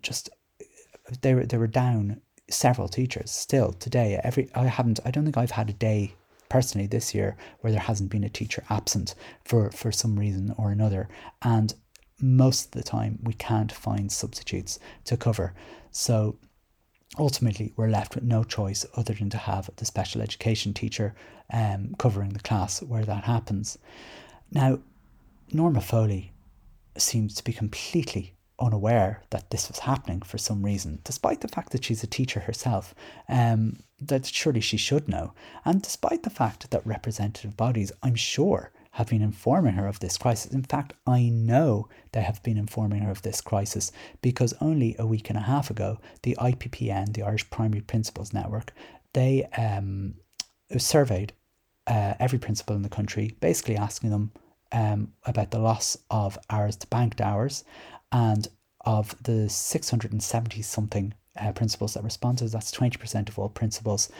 just 0.00 0.30
they 1.20 1.34
were 1.34 1.44
they 1.44 1.58
were 1.58 1.66
down 1.66 2.20
several 2.52 2.88
teachers 2.88 3.30
still 3.30 3.72
today. 3.72 4.20
Every 4.22 4.50
I 4.54 4.66
haven't 4.66 5.00
I 5.04 5.10
don't 5.10 5.24
think 5.24 5.36
I've 5.36 5.52
had 5.52 5.70
a 5.70 5.74
day 5.74 6.14
personally 6.48 6.86
this 6.86 7.14
year 7.14 7.36
where 7.60 7.72
there 7.72 7.80
hasn't 7.80 8.10
been 8.10 8.24
a 8.24 8.28
teacher 8.28 8.64
absent 8.70 9.14
for 9.44 9.70
for 9.70 9.90
some 9.90 10.18
reason 10.18 10.54
or 10.58 10.70
another 10.70 11.08
and 11.42 11.74
most 12.20 12.66
of 12.66 12.70
the 12.72 12.82
time 12.82 13.18
we 13.22 13.32
can't 13.32 13.72
find 13.72 14.12
substitutes 14.12 14.78
to 15.04 15.16
cover. 15.16 15.54
So 15.90 16.36
ultimately 17.18 17.72
we're 17.76 17.88
left 17.88 18.14
with 18.14 18.24
no 18.24 18.44
choice 18.44 18.86
other 18.94 19.14
than 19.14 19.28
to 19.30 19.38
have 19.38 19.68
the 19.76 19.84
special 19.84 20.22
education 20.22 20.72
teacher 20.72 21.14
um, 21.52 21.94
covering 21.98 22.32
the 22.32 22.40
class 22.40 22.82
where 22.82 23.04
that 23.04 23.24
happens. 23.24 23.76
Now, 24.50 24.78
Norma 25.52 25.80
Foley 25.80 26.32
seems 26.96 27.34
to 27.34 27.44
be 27.44 27.52
completely 27.52 28.34
unaware 28.58 29.22
that 29.30 29.50
this 29.50 29.68
was 29.68 29.80
happening 29.80 30.22
for 30.22 30.38
some 30.38 30.64
reason, 30.64 31.00
despite 31.04 31.40
the 31.40 31.48
fact 31.48 31.72
that 31.72 31.84
she's 31.84 32.02
a 32.02 32.06
teacher 32.06 32.40
herself, 32.40 32.94
um, 33.28 33.78
that 34.00 34.26
surely 34.26 34.60
she 34.60 34.76
should 34.76 35.08
know. 35.08 35.32
And 35.64 35.82
despite 35.82 36.22
the 36.22 36.30
fact 36.30 36.70
that 36.70 36.86
representative 36.86 37.56
bodies, 37.56 37.92
I'm 38.02 38.14
sure, 38.14 38.72
have 38.92 39.08
been 39.08 39.22
informing 39.22 39.74
her 39.74 39.86
of 39.86 40.00
this 40.00 40.18
crisis. 40.18 40.52
In 40.52 40.62
fact, 40.62 40.92
I 41.06 41.30
know 41.30 41.88
they 42.12 42.20
have 42.20 42.42
been 42.42 42.58
informing 42.58 43.02
her 43.02 43.10
of 43.10 43.22
this 43.22 43.40
crisis 43.40 43.90
because 44.20 44.52
only 44.60 44.94
a 44.98 45.06
week 45.06 45.30
and 45.30 45.38
a 45.38 45.42
half 45.42 45.70
ago, 45.70 45.98
the 46.22 46.36
IPPN, 46.38 47.14
the 47.14 47.22
Irish 47.22 47.48
Primary 47.48 47.80
Principals 47.80 48.34
Network, 48.34 48.72
they 49.14 49.44
um, 49.56 50.14
surveyed 50.76 51.32
uh, 51.86 52.14
every 52.20 52.38
principal 52.38 52.76
in 52.76 52.82
the 52.82 52.88
country, 52.90 53.34
basically 53.40 53.76
asking 53.76 54.10
them 54.10 54.32
um, 54.72 55.12
about 55.24 55.50
the 55.50 55.58
loss 55.58 55.96
of 56.10 56.38
hours 56.50 56.76
to 56.76 56.86
banked 56.86 57.20
hours 57.20 57.64
and 58.12 58.48
of 58.84 59.16
the 59.22 59.48
670 59.48 60.62
something 60.62 61.14
uh, 61.40 61.52
principals 61.52 61.94
that 61.94 62.04
responded, 62.04 62.48
that's 62.48 62.70
20% 62.70 63.28
of 63.28 63.38
all 63.38 63.48
principals, 63.48 64.10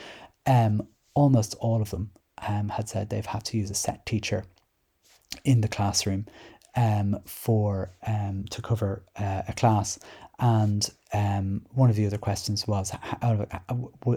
um, 0.45 0.87
almost 1.13 1.55
all 1.59 1.81
of 1.81 1.91
them 1.91 2.11
um, 2.47 2.69
had 2.69 2.89
said 2.89 3.09
they've 3.09 3.25
had 3.25 3.45
to 3.45 3.57
use 3.57 3.69
a 3.69 3.75
set 3.75 4.05
teacher 4.05 4.45
in 5.45 5.61
the 5.61 5.67
classroom 5.67 6.25
um, 6.75 7.19
for 7.25 7.91
um, 8.07 8.45
to 8.49 8.61
cover 8.61 9.03
uh, 9.17 9.43
a 9.47 9.53
class. 9.53 9.99
And 10.39 10.89
um, 11.13 11.65
one 11.73 11.89
of 11.89 11.95
the 11.95 12.05
other 12.05 12.17
questions 12.17 12.67
was 12.67 12.89
how, 12.89 13.47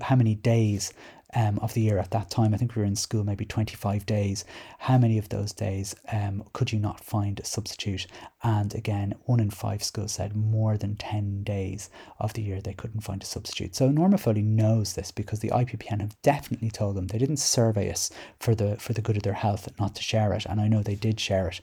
how 0.03 0.17
many 0.17 0.35
days 0.35 0.93
um, 1.37 1.59
of 1.59 1.75
the 1.75 1.83
year 1.83 1.99
at 1.99 2.13
that 2.13 2.31
time, 2.31 2.55
I 2.55 2.57
think 2.57 2.75
we 2.75 2.81
were 2.81 2.87
in 2.87 2.97
school 2.97 3.23
maybe 3.23 3.45
25 3.45 4.07
days. 4.07 4.47
How 4.79 4.97
many 4.97 5.19
of 5.19 5.29
those 5.29 5.53
days 5.53 5.95
um, 6.11 6.43
could 6.55 6.73
you 6.73 6.79
not 6.79 7.05
find 7.05 7.39
a 7.39 7.45
substitute? 7.45 8.07
And 8.43 8.75
again, 8.75 9.15
one 9.27 9.41
in 9.41 9.51
five 9.51 9.85
schools 9.85 10.13
said 10.13 10.35
more 10.35 10.79
than 10.79 10.97
10 10.97 11.43
days 11.43 11.91
of 12.19 12.33
the 12.33 12.41
year 12.41 12.63
they 12.63 12.73
couldn't 12.73 13.03
find 13.03 13.23
a 13.23 13.27
substitute. 13.27 13.77
So 13.77 13.91
Norma 13.91 14.17
Foley 14.17 14.41
knows 14.41 14.95
this 14.95 15.11
because 15.11 15.41
the 15.41 15.51
IPPN 15.51 16.01
have 16.01 16.21
definitely 16.23 16.71
told 16.71 16.97
them 16.97 17.09
they 17.09 17.19
didn't 17.19 17.37
survey 17.37 17.91
us 17.91 18.11
for 18.41 18.55
the 18.55 18.77
for 18.77 18.95
the 18.95 19.03
good 19.03 19.19
of 19.19 19.23
their 19.23 19.35
health 19.35 19.69
not 19.79 19.95
to 19.97 20.03
share 20.03 20.33
it. 20.33 20.47
And 20.47 20.59
I 20.59 20.69
know 20.69 20.83
they 20.83 20.95
did 20.95 21.21
share 21.21 21.49
it. 21.49 21.61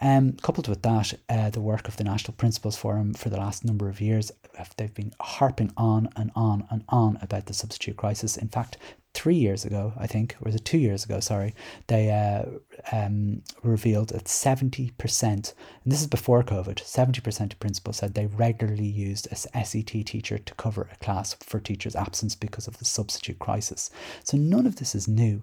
Um, 0.00 0.34
coupled 0.34 0.68
with 0.68 0.82
that, 0.82 1.14
uh, 1.28 1.50
the 1.50 1.60
work 1.60 1.88
of 1.88 1.96
the 1.96 2.04
National 2.04 2.34
Principals 2.34 2.76
Forum 2.76 3.12
for 3.14 3.28
the 3.28 3.38
last 3.38 3.64
number 3.64 3.88
of 3.88 4.00
years, 4.00 4.30
they've 4.76 4.94
been 4.94 5.12
harping 5.20 5.72
on 5.76 6.10
and 6.14 6.30
on 6.36 6.66
and 6.70 6.84
on 6.88 7.18
about 7.20 7.46
the 7.46 7.54
substitute 7.54 7.96
crisis. 7.96 8.36
In 8.36 8.48
fact, 8.48 8.76
three 9.16 9.34
years 9.34 9.64
ago, 9.64 9.94
I 9.96 10.06
think, 10.06 10.34
or 10.34 10.44
was 10.44 10.54
it 10.54 10.64
two 10.64 10.78
years 10.78 11.04
ago? 11.04 11.20
Sorry, 11.20 11.54
they 11.86 12.10
uh, 12.10 12.44
um, 12.92 13.42
revealed 13.62 14.10
that 14.10 14.28
seventy 14.28 14.90
percent, 14.98 15.54
and 15.82 15.92
this 15.92 16.02
is 16.02 16.06
before 16.06 16.42
COVID, 16.42 16.84
seventy 16.84 17.22
percent 17.22 17.54
of 17.54 17.60
principals 17.60 17.96
said 17.96 18.12
they 18.12 18.26
regularly 18.26 18.86
used 18.86 19.26
a 19.32 19.36
SET 19.36 19.86
teacher 19.86 20.36
to 20.38 20.54
cover 20.54 20.88
a 20.92 20.96
class 20.96 21.34
for 21.40 21.58
teachers' 21.58 21.96
absence 21.96 22.34
because 22.34 22.68
of 22.68 22.76
the 22.78 22.84
substitute 22.84 23.38
crisis. 23.38 23.90
So 24.22 24.36
none 24.36 24.66
of 24.66 24.76
this 24.76 24.94
is 24.94 25.08
new, 25.08 25.42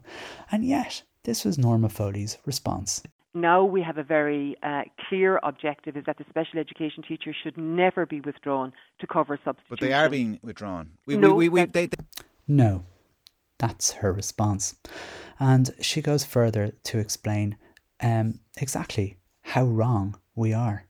and 0.52 0.64
yet 0.64 1.02
this 1.24 1.44
was 1.44 1.58
Norma 1.58 1.90
Foley's 1.90 2.38
response 2.46 3.02
now 3.34 3.64
we 3.64 3.82
have 3.82 3.98
a 3.98 4.04
very 4.04 4.56
uh, 4.62 4.84
clear 5.10 5.40
objective 5.42 5.98
is 5.98 6.04
that 6.06 6.18
the 6.18 6.26
special 6.30 6.60
education 6.60 7.04
teacher 7.08 7.34
should 7.44 7.58
never 7.58 8.06
be 8.06 8.22
withdrawn 8.22 8.72
to 9.00 9.08
cover 9.08 9.40
substitution. 9.44 9.68
But 9.70 9.80
they 9.80 9.94
are 9.94 10.10
being 10.10 10.40
withdrawn. 10.44 10.92
We, 11.06 11.18
no, 11.18 11.34
we, 11.34 11.50
we, 11.50 11.62
we, 11.62 11.66
they, 11.66 11.88
they... 11.88 11.98
no, 12.48 12.86
that's 13.64 13.94
her 13.94 14.12
response. 14.12 14.76
And 15.40 15.74
she 15.80 16.02
goes 16.02 16.26
further 16.26 16.74
to 16.84 17.00
explain 17.00 17.56
um, 18.02 18.40
exactly 18.58 19.16
how 19.42 19.64
wrong 19.64 20.20
we 20.36 20.52
are. 20.52 20.84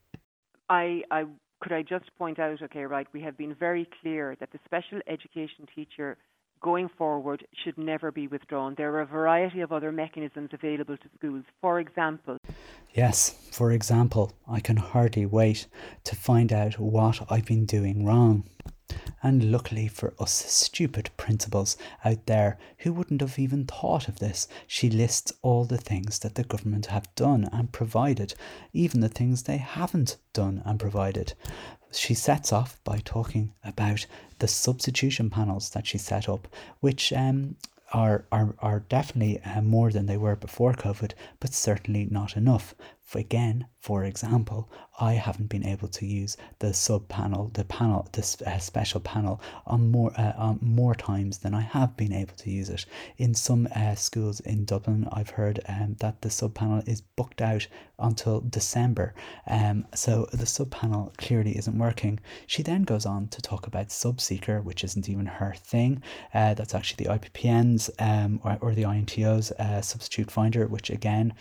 I, 0.69 1.03
I 1.11 1.25
could 1.61 1.71
I 1.71 1.83
just 1.83 2.05
point 2.17 2.39
out, 2.39 2.63
okay, 2.63 2.85
right, 2.85 3.05
we 3.13 3.21
have 3.21 3.37
been 3.37 3.53
very 3.53 3.87
clear 4.01 4.35
that 4.39 4.51
the 4.51 4.59
special 4.65 4.99
education 5.07 5.67
teacher 5.75 6.17
going 6.63 6.89
forward 6.97 7.45
should 7.63 7.77
never 7.77 8.11
be 8.11 8.27
withdrawn. 8.27 8.73
There 8.75 8.91
are 8.95 9.01
a 9.01 9.05
variety 9.05 9.61
of 9.61 9.71
other 9.71 9.91
mechanisms 9.91 10.49
available 10.51 10.97
to 10.97 11.09
schools. 11.17 11.43
For 11.61 11.79
example, 11.79 12.37
Yes, 12.93 13.35
for 13.51 13.71
example, 13.71 14.33
I 14.47 14.59
can 14.59 14.77
hardly 14.77 15.25
wait 15.25 15.67
to 16.05 16.15
find 16.15 16.51
out 16.51 16.79
what 16.79 17.21
I've 17.29 17.45
been 17.45 17.65
doing 17.65 18.05
wrong. 18.05 18.45
And 19.21 19.51
luckily 19.51 19.87
for 19.87 20.13
us 20.19 20.31
stupid 20.31 21.09
principals 21.17 21.77
out 22.03 22.25
there 22.25 22.57
who 22.79 22.93
wouldn't 22.93 23.21
have 23.21 23.39
even 23.39 23.65
thought 23.65 24.07
of 24.07 24.19
this, 24.19 24.47
she 24.67 24.89
lists 24.89 25.31
all 25.41 25.65
the 25.65 25.77
things 25.77 26.19
that 26.19 26.35
the 26.35 26.43
government 26.43 26.87
have 26.87 27.13
done 27.15 27.49
and 27.51 27.71
provided, 27.71 28.33
even 28.73 28.99
the 28.99 29.09
things 29.09 29.43
they 29.43 29.57
haven't 29.57 30.17
done 30.33 30.61
and 30.65 30.79
provided. 30.79 31.33
She 31.91 32.13
sets 32.13 32.51
off 32.51 32.79
by 32.83 32.99
talking 32.99 33.53
about 33.63 34.05
the 34.39 34.47
substitution 34.47 35.29
panels 35.29 35.69
that 35.71 35.87
she 35.87 35.97
set 35.97 36.27
up, 36.27 36.47
which 36.79 37.13
um, 37.13 37.55
are, 37.93 38.25
are, 38.31 38.55
are 38.59 38.79
definitely 38.79 39.39
uh, 39.43 39.61
more 39.61 39.91
than 39.91 40.07
they 40.07 40.17
were 40.17 40.35
before 40.35 40.73
COVID, 40.73 41.11
but 41.39 41.53
certainly 41.53 42.07
not 42.09 42.35
enough. 42.35 42.73
Again, 43.15 43.67
for 43.79 44.05
example, 44.05 44.71
I 44.99 45.13
haven't 45.13 45.49
been 45.49 45.65
able 45.65 45.87
to 45.89 46.05
use 46.05 46.35
the 46.59 46.73
sub 46.73 47.07
panel, 47.09 47.51
the 47.53 47.63
panel, 47.63 48.07
this 48.11 48.41
uh, 48.41 48.57
special 48.57 49.01
panel 49.01 49.39
on 49.67 49.91
more 49.91 50.11
uh, 50.17 50.33
on 50.37 50.59
more 50.61 50.95
times 50.95 51.39
than 51.39 51.53
I 51.53 51.61
have 51.61 51.95
been 51.95 52.13
able 52.13 52.33
to 52.35 52.49
use 52.49 52.69
it. 52.69 52.85
In 53.17 53.35
some 53.35 53.67
uh, 53.75 53.95
schools 53.95 54.39
in 54.39 54.65
Dublin, 54.65 55.07
I've 55.11 55.31
heard 55.31 55.59
um, 55.67 55.95
that 55.99 56.21
the 56.21 56.29
sub 56.29 56.55
panel 56.55 56.81
is 56.87 57.01
booked 57.01 57.41
out 57.41 57.67
until 57.99 58.41
December. 58.41 59.13
Um, 59.47 59.85
so 59.93 60.27
the 60.33 60.45
sub 60.45 60.71
panel 60.71 61.13
clearly 61.17 61.57
isn't 61.57 61.77
working. 61.77 62.19
She 62.47 62.63
then 62.63 62.83
goes 62.83 63.05
on 63.05 63.27
to 63.29 63.41
talk 63.41 63.67
about 63.67 63.89
Subseeker, 63.89 64.63
which 64.63 64.83
isn't 64.83 65.09
even 65.09 65.25
her 65.25 65.53
thing. 65.57 66.01
Uh, 66.33 66.53
that's 66.53 66.73
actually 66.73 67.05
the 67.05 67.11
IPPN's 67.11 67.91
um, 67.99 68.39
or, 68.43 68.57
or 68.61 68.73
the 68.73 68.83
INTO's 68.83 69.51
uh, 69.51 69.81
substitute 69.81 70.31
finder, 70.31 70.67
which 70.67 70.89
again 70.89 71.33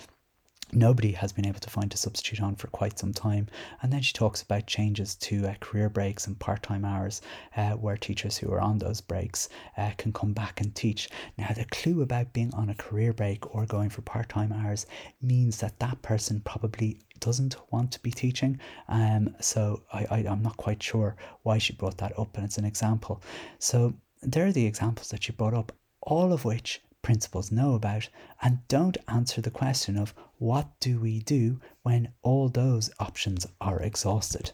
nobody 0.73 1.13
has 1.13 1.33
been 1.33 1.47
able 1.47 1.61
to 1.61 1.71
find 1.71 1.93
a 1.93 1.97
substitute 1.97 2.41
on 2.41 2.57
for 2.57 2.69
quite 2.69 2.99
some 2.99 3.13
time. 3.13 3.47
And 3.83 3.93
then 3.93 4.03
she 4.03 4.13
talks 4.13 4.43
about 4.43 4.67
changes 4.67 5.15
to 5.17 5.47
uh, 5.47 5.55
career 5.61 5.89
breaks 5.89 6.27
and 6.27 6.39
part 6.39 6.63
time 6.63 6.85
hours, 6.85 7.21
uh, 7.57 7.73
where 7.73 7.97
teachers 7.97 8.37
who 8.39 8.51
are 8.53 8.61
on 8.61 8.79
those 8.79 9.01
breaks 9.01 9.49
uh, 9.77 9.93
can 9.99 10.13
come 10.13 10.33
back 10.33 10.61
and 10.61 10.75
teach. 10.75 11.09
Now, 11.37 11.49
the 11.55 11.65
clue 11.67 12.03
about 12.03 12.33
being 12.33 12.53
on 12.55 12.71
a 12.71 12.75
career 12.75 13.13
break 13.13 13.55
or 13.55 13.67
going 13.67 13.91
for 13.91 14.03
part 14.03 14.29
time 14.29 14.53
hours 14.53 14.87
means 15.21 15.59
that 15.59 15.79
that 15.81 16.01
person 16.03 16.41
probably 16.41 16.99
doesn't 17.21 17.57
want 17.71 17.93
to 17.93 18.01
be 18.01 18.11
teaching. 18.11 18.59
Um, 18.89 19.35
so 19.41 19.83
I, 19.93 20.07
I, 20.11 20.17
I'm 20.29 20.43
not 20.43 20.57
quite 20.57 20.83
sure 20.83 21.17
why 21.43 21.59
she 21.59 21.73
brought 21.73 21.99
that 21.99 22.19
up, 22.19 22.37
and 22.37 22.45
it's 22.45 22.59
an 22.59 22.65
example. 22.65 23.23
So 23.59 23.95
there 24.23 24.47
are 24.47 24.53
the 24.53 24.67
examples 24.67 25.09
that 25.09 25.25
she 25.25 25.33
brought 25.33 25.55
up, 25.55 25.73
all 26.01 26.33
of 26.33 26.45
which 26.45 26.81
principals 27.03 27.53
know 27.53 27.75
about 27.75 28.09
and 28.41 28.67
don't 28.69 28.97
answer 29.09 29.41
the 29.41 29.51
question 29.51 29.99
of 29.99 30.15
what 30.39 30.69
do 30.81 31.01
we 31.01 31.21
do 31.21 31.61
when 31.83 32.13
all 32.23 32.49
those 32.49 32.91
options 32.99 33.47
are 33.61 33.81
exhausted. 33.83 34.53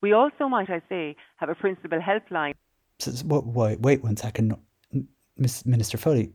We 0.00 0.12
also, 0.12 0.48
might 0.48 0.70
I 0.70 0.80
say, 0.88 1.16
have 1.36 1.48
a 1.48 1.54
principal 1.54 1.98
helpline. 2.00 2.54
So, 2.98 3.12
wait, 3.24 3.80
wait 3.80 4.02
one 4.02 4.16
second, 4.16 4.56
Miss 5.36 5.66
Minister 5.66 5.98
Foley. 5.98 6.32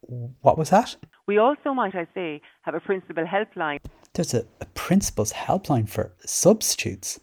What 0.00 0.56
was 0.56 0.70
that? 0.70 0.96
We 1.26 1.38
also, 1.38 1.74
might 1.74 1.94
I 1.94 2.06
say, 2.14 2.40
have 2.62 2.74
a 2.74 2.80
principal 2.80 3.24
helpline. 3.24 3.78
There's 4.14 4.32
a, 4.32 4.44
a 4.60 4.66
principal's 4.74 5.32
helpline 5.32 5.88
for 5.88 6.12
substitutes. 6.24 7.20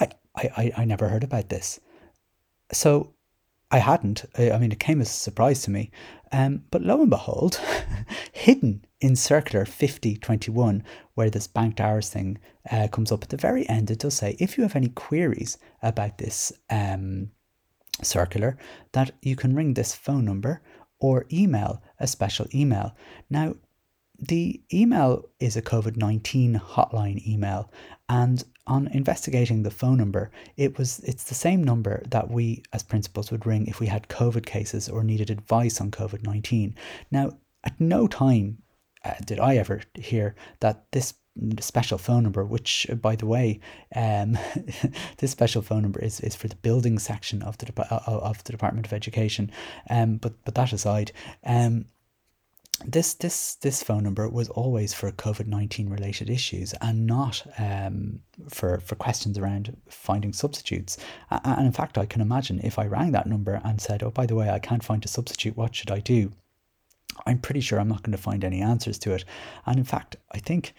I, 0.00 0.08
I, 0.36 0.72
I 0.76 0.84
never 0.84 1.08
heard 1.08 1.24
about 1.24 1.48
this. 1.48 1.80
So 2.72 3.14
I 3.70 3.78
hadn't. 3.78 4.24
I 4.38 4.56
mean, 4.58 4.72
it 4.72 4.80
came 4.80 5.00
as 5.00 5.10
a 5.10 5.12
surprise 5.12 5.62
to 5.62 5.70
me. 5.70 5.90
Um, 6.32 6.64
but 6.70 6.82
lo 6.82 7.00
and 7.00 7.10
behold, 7.10 7.60
hidden 8.32 8.84
in 9.00 9.14
Circular 9.14 9.64
5021, 9.64 10.82
where 11.14 11.30
this 11.30 11.46
banked 11.46 11.80
hours 11.80 12.08
thing 12.08 12.38
uh, 12.70 12.88
comes 12.88 13.12
up 13.12 13.22
at 13.22 13.28
the 13.28 13.36
very 13.36 13.68
end, 13.68 13.90
it 13.90 13.98
does 13.98 14.14
say 14.14 14.36
if 14.38 14.56
you 14.56 14.62
have 14.62 14.76
any 14.76 14.88
queries 14.88 15.58
about 15.82 16.18
this 16.18 16.52
um, 16.70 17.30
circular, 18.02 18.56
that 18.92 19.12
you 19.22 19.36
can 19.36 19.54
ring 19.54 19.74
this 19.74 19.94
phone 19.94 20.24
number 20.24 20.62
or 20.98 21.26
email 21.32 21.82
a 22.00 22.06
special 22.06 22.46
email. 22.54 22.94
Now, 23.30 23.54
the 24.18 24.60
email 24.72 25.28
is 25.38 25.56
a 25.56 25.62
COVID 25.62 25.96
19 25.96 26.54
hotline 26.58 27.24
email, 27.26 27.70
and 28.08 28.42
on 28.68 28.88
investigating 28.88 29.62
the 29.62 29.70
phone 29.70 29.98
number, 29.98 30.30
it 30.56 30.78
was 30.78 31.00
it's 31.00 31.24
the 31.24 31.34
same 31.34 31.64
number 31.64 32.02
that 32.10 32.30
we 32.30 32.62
as 32.72 32.82
principals 32.82 33.30
would 33.30 33.46
ring 33.46 33.66
if 33.66 33.80
we 33.80 33.86
had 33.86 34.08
COVID 34.08 34.46
cases 34.46 34.88
or 34.88 35.02
needed 35.02 35.30
advice 35.30 35.80
on 35.80 35.90
COVID 35.90 36.24
19. 36.24 36.74
Now, 37.10 37.30
at 37.64 37.80
no 37.80 38.06
time 38.06 38.58
uh, 39.04 39.14
did 39.24 39.40
I 39.40 39.56
ever 39.56 39.82
hear 39.94 40.34
that 40.60 40.90
this 40.92 41.14
special 41.60 41.98
phone 41.98 42.24
number, 42.24 42.44
which, 42.44 42.86
uh, 42.90 42.94
by 42.94 43.16
the 43.16 43.26
way, 43.26 43.60
um, 43.94 44.36
this 45.18 45.30
special 45.30 45.62
phone 45.62 45.82
number 45.82 46.00
is, 46.00 46.20
is 46.20 46.34
for 46.34 46.48
the 46.48 46.56
building 46.56 46.98
section 46.98 47.42
of 47.42 47.58
the 47.58 47.72
uh, 47.78 48.00
of 48.04 48.42
the 48.44 48.52
Department 48.52 48.86
of 48.86 48.92
Education. 48.92 49.50
Um, 49.88 50.16
but 50.16 50.34
but 50.44 50.54
that 50.56 50.72
aside, 50.72 51.12
um, 51.44 51.86
this 52.84 53.14
this 53.14 53.56
this 53.56 53.82
phone 53.82 54.04
number 54.04 54.28
was 54.28 54.48
always 54.48 54.94
for 54.94 55.10
COVID 55.10 55.46
nineteen 55.46 55.88
related 55.88 56.30
issues 56.30 56.74
and 56.80 57.06
not 57.06 57.44
um, 57.58 58.20
for 58.48 58.80
for 58.80 58.94
questions 58.94 59.36
around 59.36 59.76
finding 59.88 60.32
substitutes. 60.32 60.96
And 61.30 61.66
in 61.66 61.72
fact, 61.72 61.98
I 61.98 62.06
can 62.06 62.20
imagine 62.20 62.60
if 62.62 62.78
I 62.78 62.86
rang 62.86 63.12
that 63.12 63.26
number 63.26 63.60
and 63.64 63.80
said, 63.80 64.02
"Oh, 64.02 64.10
by 64.10 64.26
the 64.26 64.36
way, 64.36 64.50
I 64.50 64.58
can't 64.58 64.84
find 64.84 65.04
a 65.04 65.08
substitute. 65.08 65.56
What 65.56 65.74
should 65.74 65.90
I 65.90 66.00
do?" 66.00 66.32
I'm 67.26 67.38
pretty 67.38 67.60
sure 67.60 67.80
I'm 67.80 67.88
not 67.88 68.02
going 68.02 68.16
to 68.16 68.22
find 68.22 68.44
any 68.44 68.60
answers 68.60 68.98
to 69.00 69.12
it. 69.12 69.24
And 69.66 69.78
in 69.78 69.84
fact, 69.84 70.16
I 70.32 70.38
think 70.38 70.74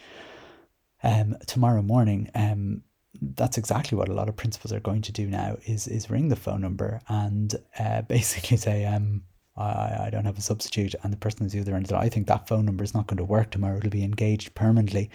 um, 1.03 1.35
tomorrow 1.47 1.81
morning, 1.81 2.29
um, 2.35 2.83
that's 3.21 3.57
exactly 3.57 3.97
what 3.97 4.09
a 4.09 4.13
lot 4.13 4.29
of 4.29 4.35
principals 4.35 4.71
are 4.71 4.79
going 4.79 5.01
to 5.01 5.11
do 5.11 5.27
now 5.27 5.57
is 5.65 5.87
is 5.87 6.09
ring 6.09 6.29
the 6.29 6.35
phone 6.35 6.61
number 6.61 7.01
and 7.07 7.55
uh, 7.77 8.01
basically 8.07 8.57
say, 8.57 8.85
um, 8.85 9.23
I, 9.59 10.05
I 10.05 10.09
don't 10.09 10.25
have 10.25 10.37
a 10.37 10.41
substitute, 10.41 10.95
and 11.03 11.11
the 11.11 11.17
person 11.17 11.45
is 11.45 11.51
the 11.51 11.59
other 11.59 11.75
end. 11.75 11.91
I 11.91 12.09
think 12.09 12.27
that 12.27 12.47
phone 12.47 12.65
number 12.65 12.83
is 12.83 12.93
not 12.93 13.07
going 13.07 13.17
to 13.17 13.23
work 13.23 13.51
tomorrow. 13.51 13.77
It'll 13.77 13.89
be 13.89 14.03
engaged 14.03 14.55
permanently. 14.55 15.09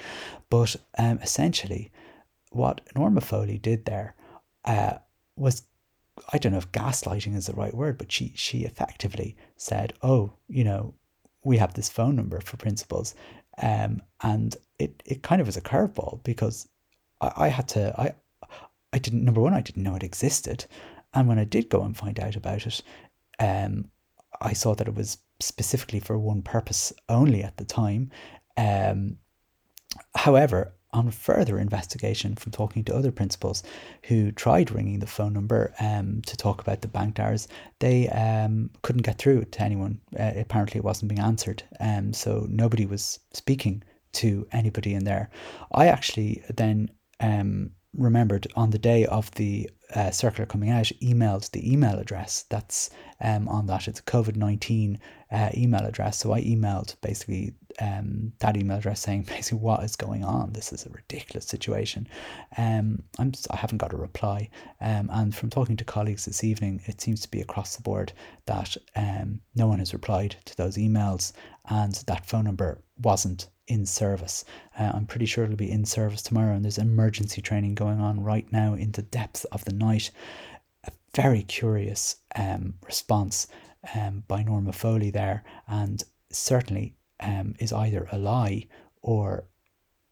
But 0.51 0.77
um, 0.99 1.19
essentially, 1.23 1.91
what 2.51 2.81
Norma 2.95 3.21
Foley 3.21 3.59
did 3.59 3.85
there 3.85 4.15
uh, 4.65 4.99
was 5.37 5.63
I 6.33 6.39
don't 6.39 6.53
know 6.53 6.59
if 6.59 6.73
gaslighting 6.73 7.35
is 7.35 7.47
the 7.47 7.55
right 7.55 7.75
word, 7.75 7.99
but 7.99 8.13
she 8.13 8.33
she 8.37 8.65
effectively 8.65 9.37
said, 9.57 9.95
"Oh, 10.03 10.33
you 10.49 10.65
know, 10.65 10.95
we 11.43 11.57
have 11.59 11.75
this 11.75 11.89
phone 11.89 12.17
number 12.17 12.41
for 12.41 12.57
principals," 12.57 13.15
um, 13.63 14.03
and 14.23 14.57
it 14.79 15.03
it 15.05 15.23
kind 15.23 15.41
of 15.41 15.47
was 15.47 15.57
a 15.57 15.61
curveball 15.61 16.23
because 16.23 16.69
I, 17.21 17.33
I 17.37 17.49
had 17.49 17.69
to 17.69 17.95
I 18.01 18.15
I 18.93 18.99
didn't 18.99 19.25
number 19.25 19.41
one 19.41 19.55
I 19.55 19.61
didn't 19.61 19.83
know 19.83 19.97
it 19.97 20.05
existed, 20.05 20.67
and 21.13 21.27
when 21.29 21.39
I 21.39 21.45
did 21.45 21.69
go 21.69 21.83
and 21.83 21.97
find 21.97 22.21
out 22.21 22.37
about 22.37 22.67
it, 22.67 22.83
um, 23.41 23.91
I 24.41 24.53
saw 24.53 24.75
that 24.75 24.89
it 24.89 24.95
was 24.95 25.19
specifically 25.41 26.01
for 26.01 26.19
one 26.19 26.43
purpose 26.43 26.93
only 27.09 27.43
at 27.43 27.57
the 27.57 27.65
time. 27.65 28.11
Um, 28.57 29.19
however, 30.15 30.75
on 30.95 31.11
further 31.11 31.59
investigation 31.59 32.37
from 32.37 32.53
talking 32.53 32.85
to 32.85 32.95
other 32.95 33.11
principals 33.11 33.65
who 34.05 34.31
tried 34.31 34.71
ringing 34.71 35.01
the 35.01 35.07
phone 35.07 35.33
number 35.33 35.75
um, 35.81 36.23
to 36.23 36.37
talk 36.37 36.61
about 36.61 36.83
the 36.83 36.89
bank 36.89 37.19
hours, 37.19 37.49
they 37.81 38.09
um, 38.11 38.71
couldn't 38.83 39.03
get 39.03 39.19
through 39.19 39.45
to 39.45 39.63
anyone. 39.63 40.01
Uh, 40.19 40.33
apparently, 40.37 40.79
it 40.79 40.85
wasn't 40.85 41.09
being 41.09 41.21
answered, 41.21 41.63
um, 41.81 42.13
so 42.13 42.47
nobody 42.49 42.87
was 42.87 43.19
speaking 43.33 43.83
to 44.13 44.47
anybody 44.53 44.95
in 44.95 45.05
there. 45.05 45.29
I 45.73 45.89
actually 45.89 46.43
then 46.55 46.89
um, 47.19 47.73
remembered 47.97 48.47
on 48.55 48.71
the 48.71 48.79
day 48.79 49.05
of 49.07 49.31
the 49.33 49.69
uh, 49.95 50.11
circular 50.11 50.47
coming 50.47 50.71
out, 50.71 50.91
emailed 51.03 51.51
the 51.53 51.73
email 51.73 51.99
address 51.99 52.45
that's 52.49 52.91
um, 53.21 53.49
on 53.49 53.67
that. 53.67 53.89
It's 53.89 54.01
a 54.01 54.05
COVID 54.05 54.37
19 54.37 54.99
uh, 55.31 55.51
email 55.57 55.85
address. 55.85 56.19
So 56.19 56.33
I 56.33 56.43
emailed 56.43 56.97
basically 57.01 57.55
um, 57.81 58.33
that 58.41 58.57
email 58.57 58.79
address 58.79 59.01
saying 59.01 59.23
basically 59.29 59.59
what 59.59 59.83
is 59.85 59.97
going 59.97 60.25
on. 60.25 60.53
This 60.53 60.73
is 60.73 60.87
a 60.87 60.91
ridiculous 60.91 61.47
situation. 61.47 62.09
Um, 62.57 63.03
I'm 63.19 63.33
I 63.51 63.57
haven't 63.57 63.79
got 63.79 63.93
a 63.93 63.97
reply. 63.97 64.51
Um, 64.81 65.11
and 65.13 65.35
from 65.35 65.51
talking 65.51 65.77
to 65.77 65.85
colleagues 65.85 66.25
this 66.25 66.45
evening, 66.45 66.83
it 66.87 67.01
seems 67.01 67.21
to 67.23 67.31
be 67.31 67.41
across 67.41 67.77
the 67.77 67.83
board 67.83 68.13
that 68.47 68.77
um, 68.97 69.41
no 69.55 69.67
one 69.67 69.79
has 69.79 69.93
replied 69.93 70.37
to 70.47 70.57
those 70.57 70.77
emails, 70.77 71.33
and 71.69 71.95
that 72.07 72.27
phone 72.27 72.45
number 72.45 72.83
wasn't 73.01 73.49
in 73.67 73.87
service. 73.87 74.45
Uh, 74.79 74.93
I'm 74.95 75.07
pretty 75.07 75.27
sure 75.27 75.45
it'll 75.45 75.57
be 75.57 75.71
in 75.71 75.85
service 75.85 76.23
tomorrow, 76.23 76.55
and 76.55 76.65
there's 76.65 76.79
emergency 76.79 77.41
training 77.41 77.75
going 77.75 78.01
on 78.01 78.23
right 78.23 78.51
now 78.53 78.75
in 78.75 78.93
the 78.93 79.03
depths 79.03 79.45
of 79.47 79.65
the 79.65 79.73
night. 79.73 80.11
A 80.87 80.93
very 81.15 81.43
curious 81.43 82.17
um, 82.37 82.75
response 82.85 83.47
um, 83.95 84.25
by 84.29 84.43
Norma 84.43 84.73
Foley 84.73 85.11
there, 85.11 85.45
and 85.67 86.03
certainly 86.31 86.95
um, 87.21 87.55
is 87.59 87.73
either 87.73 88.09
a 88.13 88.19
lie 88.19 88.67
or 89.03 89.45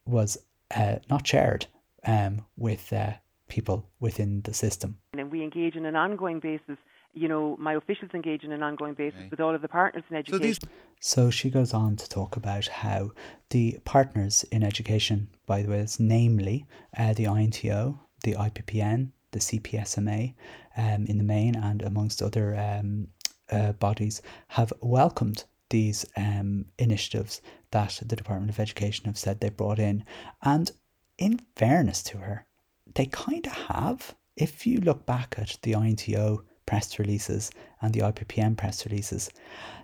was 0.07 0.39
uh, 0.75 0.97
not 1.11 1.27
shared 1.27 1.67
um, 2.07 2.45
with 2.57 2.93
uh, 2.93 3.13
people 3.49 3.89
within 4.01 4.43
the 4.43 4.55
system. 4.55 4.99
And 5.13 5.31
we 5.31 5.43
engage 5.43 5.77
in 5.77 5.85
an 5.85 5.97
ongoing 5.97 6.41
basis 6.41 6.79
you 7.15 7.29
know, 7.29 7.57
my 7.59 7.75
officials 7.75 8.11
engage 8.15 8.43
in 8.43 8.53
an 8.53 8.63
ongoing 8.63 8.95
basis 8.95 9.19
okay. 9.19 9.29
with 9.31 9.41
all 9.41 9.55
of 9.55 9.63
the 9.63 9.69
partners 9.69 10.05
in 10.09 10.17
education. 10.17 10.55
So, 11.01 11.25
so, 11.25 11.31
she 11.31 11.51
goes 11.51 11.75
on 11.75 11.97
to 11.97 12.09
talk 12.09 12.37
about 12.37 12.67
how 12.67 13.11
the 13.51 13.79
partners 13.85 14.45
in 14.51 14.63
education, 14.63 15.29
by 15.47 15.63
the 15.63 15.71
way, 15.71 15.81
is 15.81 16.01
namely 16.01 16.67
uh, 16.97 17.13
the 17.13 17.25
INTO, 17.25 17.99
the 18.23 18.35
IPPN, 18.35 19.11
the 19.33 19.41
CPSMA 19.41 20.35
um, 20.77 21.07
in 21.07 21.19
the 21.19 21.25
main 21.25 21.55
and 21.55 21.83
amongst 21.83 22.23
other 22.23 22.57
um, 22.57 23.09
uh, 23.51 23.73
bodies, 23.73 24.23
have 24.49 24.73
welcomed 24.81 25.45
these 25.71 26.07
um, 26.17 26.67
initiatives 26.79 27.43
that 27.73 28.01
the 28.07 28.17
Department 28.17 28.51
of 28.51 28.61
Education 28.61 29.07
have 29.07 29.19
said 29.19 29.41
they 29.41 29.49
brought 29.51 29.79
in. 29.79 30.05
And 30.43 30.71
in 31.19 31.41
fairness 31.57 32.03
to 32.05 32.19
her, 32.19 32.47
they 32.95 33.07
kind 33.07 33.47
of 33.47 33.53
have. 33.53 34.15
If 34.37 34.67
you 34.67 34.81
look 34.81 35.05
back 35.05 35.35
at 35.37 35.59
the 35.63 35.73
INTO 35.75 36.45
press 36.73 36.99
releases 36.99 37.51
and 37.83 37.93
the 37.93 38.01
IPPN 38.01 38.57
press 38.57 38.87
releases, 38.87 39.29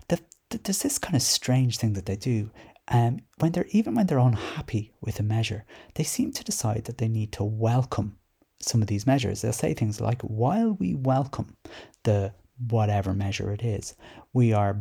the, 0.09 0.19
the, 0.49 0.57
there's 0.57 0.79
this 0.79 0.99
kind 0.99 1.15
of 1.15 1.21
strange 1.21 1.77
thing 1.77 1.93
that 1.93 2.07
they 2.07 2.17
do. 2.17 2.51
Um, 2.91 3.19
when 3.41 3.53
they're 3.53 3.67
even 3.73 3.95
when 3.95 4.07
they're 4.07 4.19
unhappy 4.33 4.95
with 5.03 5.21
a 5.21 5.23
measure, 5.23 5.67
they 5.97 6.05
seem 6.05 6.33
to 6.33 6.43
decide 6.43 6.85
that 6.85 6.97
they 6.97 7.09
need 7.09 7.31
to 7.33 7.45
welcome 7.45 8.17
some 8.61 8.81
of 8.81 8.89
these 8.89 9.07
measures. 9.07 9.43
They'll 9.43 9.53
say 9.53 9.75
things 9.75 10.01
like, 10.01 10.23
"While 10.23 10.79
we 10.81 10.95
welcome 10.95 11.59
the 12.05 12.33
whatever 12.71 13.13
measure 13.13 13.53
it 13.53 13.63
is, 13.63 13.95
we 14.33 14.55
are 14.55 14.81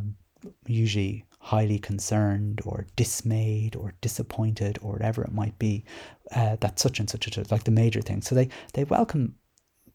usually 0.66 1.26
highly 1.40 1.78
concerned 1.78 2.62
or 2.64 2.86
dismayed 2.96 3.76
or 3.76 3.92
disappointed 4.00 4.78
or 4.80 4.92
whatever 4.92 5.22
it 5.24 5.32
might 5.32 5.58
be 5.58 5.84
uh, 6.34 6.56
that 6.60 6.78
such 6.78 7.00
and 7.00 7.10
such 7.10 7.36
a 7.36 7.44
like 7.50 7.64
the 7.64 7.70
major 7.70 8.00
thing 8.00 8.20
so 8.20 8.34
they 8.34 8.48
they 8.74 8.84
welcome 8.84 9.34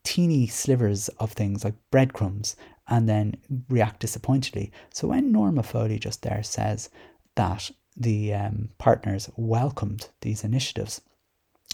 teeny 0.04 0.48
slivers 0.48 1.10
of 1.20 1.32
things 1.32 1.64
like 1.64 1.76
breadcrumbs 1.92 2.56
and 2.88 3.08
then 3.08 3.36
react 3.70 4.00
disappointedly 4.00 4.72
so 4.92 5.08
when 5.08 5.32
norma 5.32 5.64
foley 5.64 5.98
just 5.98 6.22
there 6.22 6.44
says 6.44 6.90
that 7.36 7.72
the 7.96 8.34
um, 8.34 8.70
partners 8.78 9.30
welcomed 9.36 10.10
these 10.22 10.44
initiatives 10.44 11.02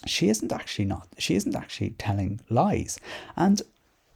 she 0.06 0.30
isn't 0.30 0.52
actually 0.52 0.86
not 0.86 1.08
she 1.18 1.36
isn't 1.36 1.56
actually 1.56 1.90
telling 1.92 2.40
lies 2.50 3.00
and 3.36 3.62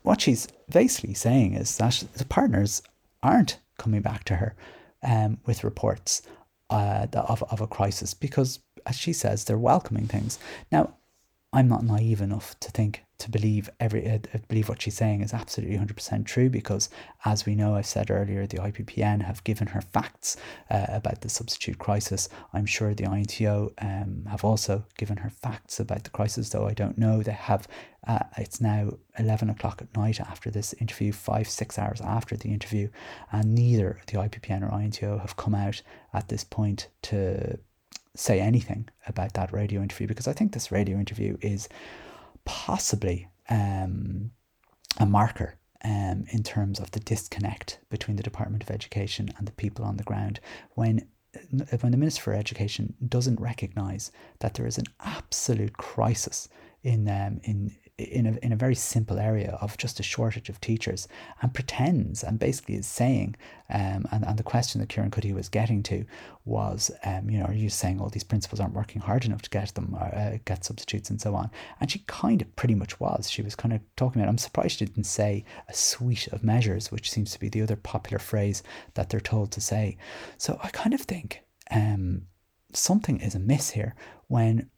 what 0.03 0.21
she's 0.21 0.47
basically 0.69 1.13
saying 1.13 1.53
is 1.53 1.77
that 1.77 2.03
the 2.15 2.25
partners 2.25 2.81
aren't 3.23 3.57
coming 3.77 4.01
back 4.01 4.23
to 4.25 4.35
her 4.35 4.55
um, 5.01 5.39
with 5.45 5.63
reports 5.63 6.21
uh, 6.69 7.07
of, 7.13 7.43
of 7.43 7.61
a 7.61 7.67
crisis 7.67 8.13
because, 8.13 8.59
as 8.85 8.97
she 8.97 9.13
says, 9.13 9.45
they're 9.45 9.57
welcoming 9.57 10.07
things. 10.07 10.39
Now, 10.71 10.93
I'm 11.53 11.67
not 11.67 11.83
naive 11.83 12.19
enough 12.19 12.59
to 12.61 12.71
think 12.71 13.05
to 13.19 13.29
believe 13.29 13.69
every 13.79 14.09
uh, 14.09 14.17
believe 14.49 14.67
what 14.67 14.81
she's 14.81 14.95
saying 14.95 15.21
is 15.21 15.33
absolutely 15.33 15.77
100% 15.77 16.25
true 16.25 16.49
because 16.49 16.89
as 17.25 17.45
we 17.45 17.53
know 17.53 17.75
I've 17.75 17.85
said 17.85 18.09
earlier 18.09 18.47
the 18.47 18.57
IPPN 18.57 19.21
have 19.21 19.43
given 19.43 19.67
her 19.67 19.81
facts 19.81 20.35
uh, 20.71 20.87
about 20.89 21.21
the 21.21 21.29
substitute 21.29 21.77
crisis. 21.77 22.27
I'm 22.53 22.65
sure 22.65 22.95
the 22.95 23.03
INTO 23.05 23.71
um, 23.77 24.25
have 24.29 24.43
also 24.43 24.83
given 24.97 25.17
her 25.17 25.29
facts 25.29 25.79
about 25.79 26.03
the 26.03 26.09
crisis 26.09 26.49
though 26.49 26.67
I 26.67 26.73
don't 26.73 26.97
know. 26.97 27.21
They 27.21 27.31
have 27.31 27.67
uh, 28.07 28.19
it's 28.37 28.59
now 28.59 28.89
11 29.19 29.49
o'clock 29.51 29.81
at 29.81 29.95
night 29.95 30.19
after 30.19 30.49
this 30.49 30.73
interview 30.81 31.13
five 31.13 31.47
six 31.47 31.77
hours 31.77 32.01
after 32.01 32.35
the 32.35 32.49
interview 32.49 32.89
and 33.31 33.53
neither 33.53 34.01
the 34.07 34.17
IPPN 34.17 34.69
or 34.69 34.81
INTO 34.81 35.19
have 35.19 35.37
come 35.37 35.53
out 35.53 35.83
at 36.13 36.29
this 36.29 36.43
point 36.43 36.87
to 37.03 37.59
say 38.15 38.39
anything 38.39 38.87
about 39.07 39.33
that 39.33 39.51
radio 39.51 39.81
interview 39.81 40.07
because 40.07 40.27
I 40.27 40.33
think 40.33 40.53
this 40.53 40.71
radio 40.71 40.97
interview 40.97 41.37
is 41.41 41.67
possibly 42.45 43.29
um, 43.49 44.31
a 44.99 45.05
marker 45.05 45.55
um, 45.83 46.25
in 46.31 46.43
terms 46.43 46.79
of 46.79 46.91
the 46.91 46.99
disconnect 46.99 47.79
between 47.89 48.17
the 48.17 48.23
Department 48.23 48.63
of 48.63 48.71
Education 48.71 49.29
and 49.37 49.47
the 49.47 49.51
people 49.53 49.83
on 49.83 49.97
the 49.97 50.03
ground 50.03 50.39
when 50.75 51.07
when 51.81 51.91
the 51.91 51.97
Minister 51.97 52.21
for 52.21 52.33
Education 52.33 52.93
doesn't 53.07 53.41
recognise 53.41 54.11
that 54.39 54.53
there 54.53 54.67
is 54.67 54.77
an 54.77 54.85
absolute 54.99 55.77
crisis 55.77 56.47
in 56.83 57.09
um, 57.09 57.39
in 57.43 57.75
in 57.99 58.25
a, 58.25 58.45
in 58.45 58.51
a 58.51 58.55
very 58.55 58.73
simple 58.73 59.19
area 59.19 59.55
of 59.61 59.77
just 59.77 59.99
a 59.99 60.03
shortage 60.03 60.49
of 60.49 60.59
teachers 60.59 61.07
and 61.41 61.53
pretends 61.53 62.23
and 62.23 62.39
basically 62.39 62.73
is 62.73 62.87
saying, 62.87 63.35
um, 63.69 64.07
and, 64.11 64.25
and 64.25 64.39
the 64.39 64.43
question 64.43 64.81
that 64.81 64.89
Kieran 64.89 65.11
Cuddihy 65.11 65.33
was 65.33 65.47
getting 65.47 65.83
to 65.83 66.03
was, 66.43 66.89
um, 67.05 67.29
you 67.29 67.37
know, 67.37 67.45
are 67.45 67.53
you 67.53 67.69
saying 67.69 68.01
all 68.01 68.09
these 68.09 68.23
principals 68.23 68.59
aren't 68.59 68.73
working 68.73 68.99
hard 68.99 69.25
enough 69.25 69.43
to 69.43 69.49
get 69.49 69.75
them, 69.75 69.95
or, 69.95 70.05
uh, 70.15 70.37
get 70.43 70.65
substitutes 70.65 71.11
and 71.11 71.21
so 71.21 71.35
on? 71.35 71.51
And 71.79 71.91
she 71.91 71.99
kind 72.07 72.41
of 72.41 72.55
pretty 72.55 72.73
much 72.73 72.99
was. 72.99 73.29
She 73.29 73.43
was 73.43 73.55
kind 73.55 73.73
of 73.73 73.81
talking 73.95 74.21
about, 74.21 74.29
I'm 74.29 74.39
surprised 74.39 74.79
she 74.79 74.85
didn't 74.85 75.03
say 75.03 75.45
a 75.67 75.73
suite 75.73 76.27
of 76.29 76.43
measures, 76.43 76.91
which 76.91 77.11
seems 77.11 77.31
to 77.33 77.39
be 77.39 77.49
the 77.49 77.61
other 77.61 77.75
popular 77.75 78.17
phrase 78.19 78.63
that 78.95 79.09
they're 79.09 79.19
told 79.19 79.51
to 79.51 79.61
say. 79.61 79.97
So 80.39 80.59
I 80.63 80.69
kind 80.69 80.95
of 80.95 81.01
think 81.01 81.43
um, 81.69 82.23
something 82.73 83.19
is 83.21 83.35
amiss 83.35 83.69
here 83.69 83.93
when 84.29 84.71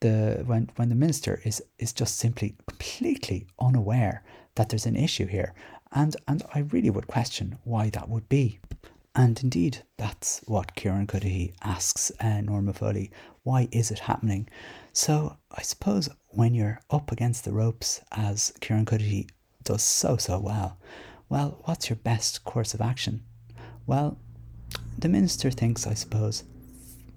the 0.00 0.42
when 0.46 0.70
when 0.76 0.88
the 0.88 0.94
minister 0.94 1.40
is 1.44 1.62
is 1.78 1.92
just 1.92 2.16
simply 2.18 2.54
completely 2.66 3.46
unaware 3.60 4.22
that 4.54 4.68
there's 4.68 4.86
an 4.86 4.96
issue 4.96 5.26
here. 5.26 5.54
And 5.92 6.16
and 6.28 6.42
I 6.54 6.60
really 6.60 6.90
would 6.90 7.06
question 7.06 7.58
why 7.64 7.90
that 7.90 8.08
would 8.08 8.28
be. 8.28 8.58
And 9.14 9.42
indeed 9.42 9.82
that's 9.96 10.42
what 10.46 10.74
Kieran 10.74 11.06
Cuddihy 11.06 11.54
asks 11.62 12.12
uh, 12.20 12.42
Norma 12.42 12.74
Foley. 12.74 13.10
Why 13.44 13.68
is 13.72 13.90
it 13.90 14.00
happening? 14.00 14.48
So 14.92 15.36
I 15.50 15.62
suppose 15.62 16.08
when 16.28 16.54
you're 16.54 16.80
up 16.90 17.10
against 17.12 17.44
the 17.44 17.52
ropes 17.52 18.02
as 18.12 18.52
Kieran 18.60 18.84
Cuddihy 18.84 19.28
does 19.64 19.82
so 19.82 20.16
so 20.16 20.38
well 20.38 20.78
well 21.28 21.60
what's 21.64 21.88
your 21.88 21.96
best 21.96 22.44
course 22.44 22.74
of 22.74 22.80
action? 22.80 23.22
Well 23.86 24.18
the 24.98 25.08
minister 25.08 25.50
thinks 25.50 25.86
I 25.86 25.94
suppose 25.94 26.44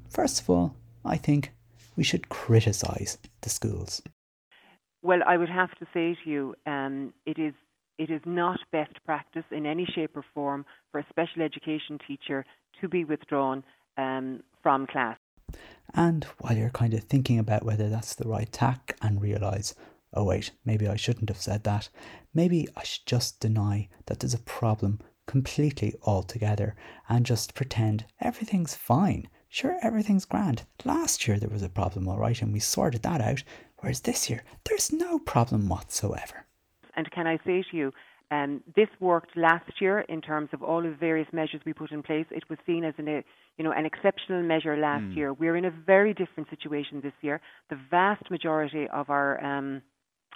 first 0.09 0.41
of 0.41 0.49
all 0.49 0.75
I 1.03 1.17
think 1.17 1.51
we 1.99 2.03
should 2.05 2.29
criticise 2.29 3.17
the 3.41 3.49
schools? 3.49 4.01
Well, 5.01 5.19
I 5.27 5.35
would 5.35 5.49
have 5.49 5.71
to 5.79 5.85
say 5.93 6.15
to 6.23 6.29
you, 6.29 6.55
um, 6.65 7.13
it 7.25 7.37
is 7.37 7.53
it 7.97 8.09
is 8.09 8.21
not 8.25 8.57
best 8.71 8.93
practice 9.05 9.43
in 9.51 9.65
any 9.65 9.85
shape 9.85 10.15
or 10.15 10.23
form 10.33 10.65
for 10.89 10.99
a 10.99 11.05
special 11.09 11.41
education 11.41 11.99
teacher 12.07 12.45
to 12.79 12.87
be 12.87 13.03
withdrawn 13.03 13.65
um, 13.97 14.41
from 14.63 14.87
class. 14.87 15.17
And 15.93 16.23
while 16.37 16.55
you're 16.55 16.69
kind 16.69 16.93
of 16.93 17.03
thinking 17.03 17.37
about 17.37 17.65
whether 17.65 17.89
that's 17.89 18.15
the 18.15 18.29
right 18.29 18.49
tack 18.49 18.95
and 19.01 19.21
realise, 19.21 19.75
oh 20.13 20.23
wait, 20.23 20.51
maybe 20.63 20.87
I 20.87 20.95
shouldn't 20.95 21.27
have 21.27 21.41
said 21.41 21.65
that, 21.65 21.89
maybe 22.33 22.65
I 22.77 22.83
should 22.83 23.05
just 23.05 23.41
deny 23.41 23.89
that 24.05 24.21
there's 24.21 24.33
a 24.33 24.39
problem 24.59 24.99
completely 25.27 25.95
altogether 26.03 26.77
and 27.09 27.25
just 27.25 27.55
pretend 27.55 28.05
everything's 28.21 28.73
fine 28.73 29.27
Sure, 29.49 29.77
everything's 29.81 30.25
grand. 30.25 30.63
Last 30.85 31.27
year 31.27 31.39
there 31.39 31.49
was 31.49 31.63
a 31.63 31.69
problem, 31.69 32.07
all 32.07 32.19
right, 32.19 32.39
and 32.41 32.53
we 32.53 32.59
sorted 32.59 33.01
that 33.01 33.19
out. 33.19 33.43
Whereas 33.79 34.01
this 34.01 34.29
year, 34.29 34.43
there's 34.65 34.93
no 34.93 35.19
problem 35.19 35.67
whatsoever. 35.67 36.45
And 36.95 37.09
can 37.11 37.25
I 37.25 37.37
say 37.45 37.63
to 37.71 37.77
you, 37.77 37.91
um, 38.31 38.61
this 38.75 38.89
worked 38.99 39.35
last 39.35 39.81
year 39.81 40.01
in 40.01 40.21
terms 40.21 40.49
of 40.53 40.61
all 40.61 40.85
of 40.85 40.91
the 40.91 40.97
various 40.97 41.27
measures 41.33 41.61
we 41.65 41.73
put 41.73 41.91
in 41.91 42.03
place. 42.03 42.27
It 42.29 42.47
was 42.47 42.59
seen 42.65 42.83
as 42.83 42.93
an, 42.97 43.07
a, 43.07 43.23
you 43.57 43.63
know, 43.63 43.71
an 43.71 43.85
exceptional 43.87 44.43
measure 44.43 44.77
last 44.77 45.05
mm. 45.05 45.15
year. 45.15 45.33
We're 45.33 45.55
in 45.55 45.65
a 45.65 45.71
very 45.71 46.13
different 46.13 46.47
situation 46.49 47.01
this 47.01 47.13
year. 47.21 47.41
The 47.71 47.79
vast 47.89 48.29
majority 48.29 48.87
of 48.93 49.09
our 49.09 49.43
um, 49.43 49.81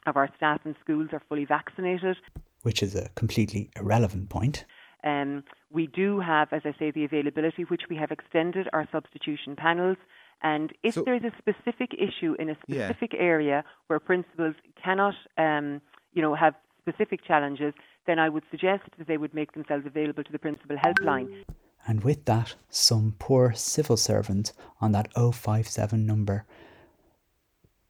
of 0.06 0.18
our 0.18 0.30
staff 0.36 0.62
in 0.66 0.76
schools 0.84 1.10
are 1.14 1.22
fully 1.30 1.46
vaccinated, 1.46 2.18
which 2.64 2.82
is 2.82 2.96
a 2.96 3.10
completely 3.10 3.70
irrelevant 3.78 4.30
point. 4.30 4.66
Um, 5.04 5.44
we 5.72 5.88
do 5.88 6.20
have, 6.20 6.54
as 6.54 6.62
I 6.66 6.74
say, 6.80 6.92
the 6.92 7.04
availability, 7.04 7.64
which 7.64 7.84
we 7.90 7.96
have 7.98 8.12
extended 8.12 8.68
our 8.74 8.88
substitution 8.92 9.56
panels. 9.56 9.98
And 10.42 10.72
if 10.84 10.96
so, 10.96 11.04
there's 11.04 11.24
a 11.24 11.32
specific 11.38 11.92
issue 11.94 12.36
in 12.40 12.50
a 12.50 12.56
specific 12.56 13.14
yeah. 13.14 13.20
area 13.20 13.64
where 13.88 14.00
principals 14.00 14.56
cannot, 14.82 15.16
um, 15.38 15.82
you 16.14 16.22
know, 16.22 16.36
have 16.36 16.54
specific 16.82 17.26
challenges, 17.26 17.74
then 18.06 18.20
I 18.20 18.30
would 18.30 18.44
suggest 18.52 18.84
that 18.98 19.08
they 19.08 19.18
would 19.18 19.34
make 19.34 19.54
themselves 19.54 19.86
available 19.86 20.24
to 20.24 20.32
the 20.32 20.40
principal 20.40 20.76
helpline. 20.76 21.44
And 21.88 22.04
with 22.04 22.26
that, 22.26 22.56
some 22.70 23.16
poor 23.20 23.54
civil 23.54 23.98
servant 23.98 24.54
on 24.80 24.92
that 24.94 25.14
057 25.14 26.06
number 26.06 26.46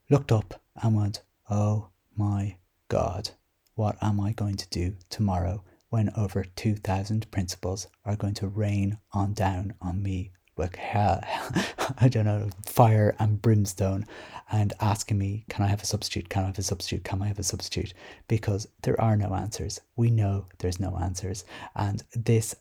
looked 0.09 0.31
up 0.31 0.61
and 0.81 0.95
went, 0.95 1.21
Oh 1.49 1.89
my 2.15 2.57
God, 2.87 3.31
what 3.75 3.97
am 4.01 4.19
I 4.19 4.31
going 4.31 4.55
to 4.57 4.69
do 4.69 4.95
tomorrow? 5.09 5.63
When 5.93 6.09
over 6.17 6.43
2,000 6.43 7.29
principals 7.29 7.87
are 8.03 8.15
going 8.15 8.33
to 8.33 8.47
rain 8.47 8.97
on 9.11 9.31
down 9.31 9.75
on 9.79 10.01
me 10.01 10.31
with 10.57 10.75
hell, 10.75 11.21
I 11.99 12.09
don't 12.09 12.25
know, 12.25 12.49
fire 12.65 13.15
and 13.19 13.39
brimstone 13.39 14.07
and 14.51 14.73
asking 14.81 15.19
me, 15.19 15.45
can 15.49 15.63
I 15.63 15.67
have 15.67 15.83
a 15.83 15.85
substitute? 15.85 16.29
Can 16.29 16.45
I 16.45 16.47
have 16.47 16.57
a 16.57 16.63
substitute? 16.63 17.03
Can 17.03 17.21
I 17.21 17.27
have 17.27 17.37
a 17.37 17.43
substitute? 17.43 17.93
Because 18.27 18.67
there 18.81 18.99
are 18.99 19.15
no 19.15 19.35
answers. 19.35 19.81
We 19.95 20.09
know 20.09 20.47
there's 20.57 20.79
no 20.79 20.97
answers. 20.97 21.45
And 21.75 22.03
this 22.15 22.55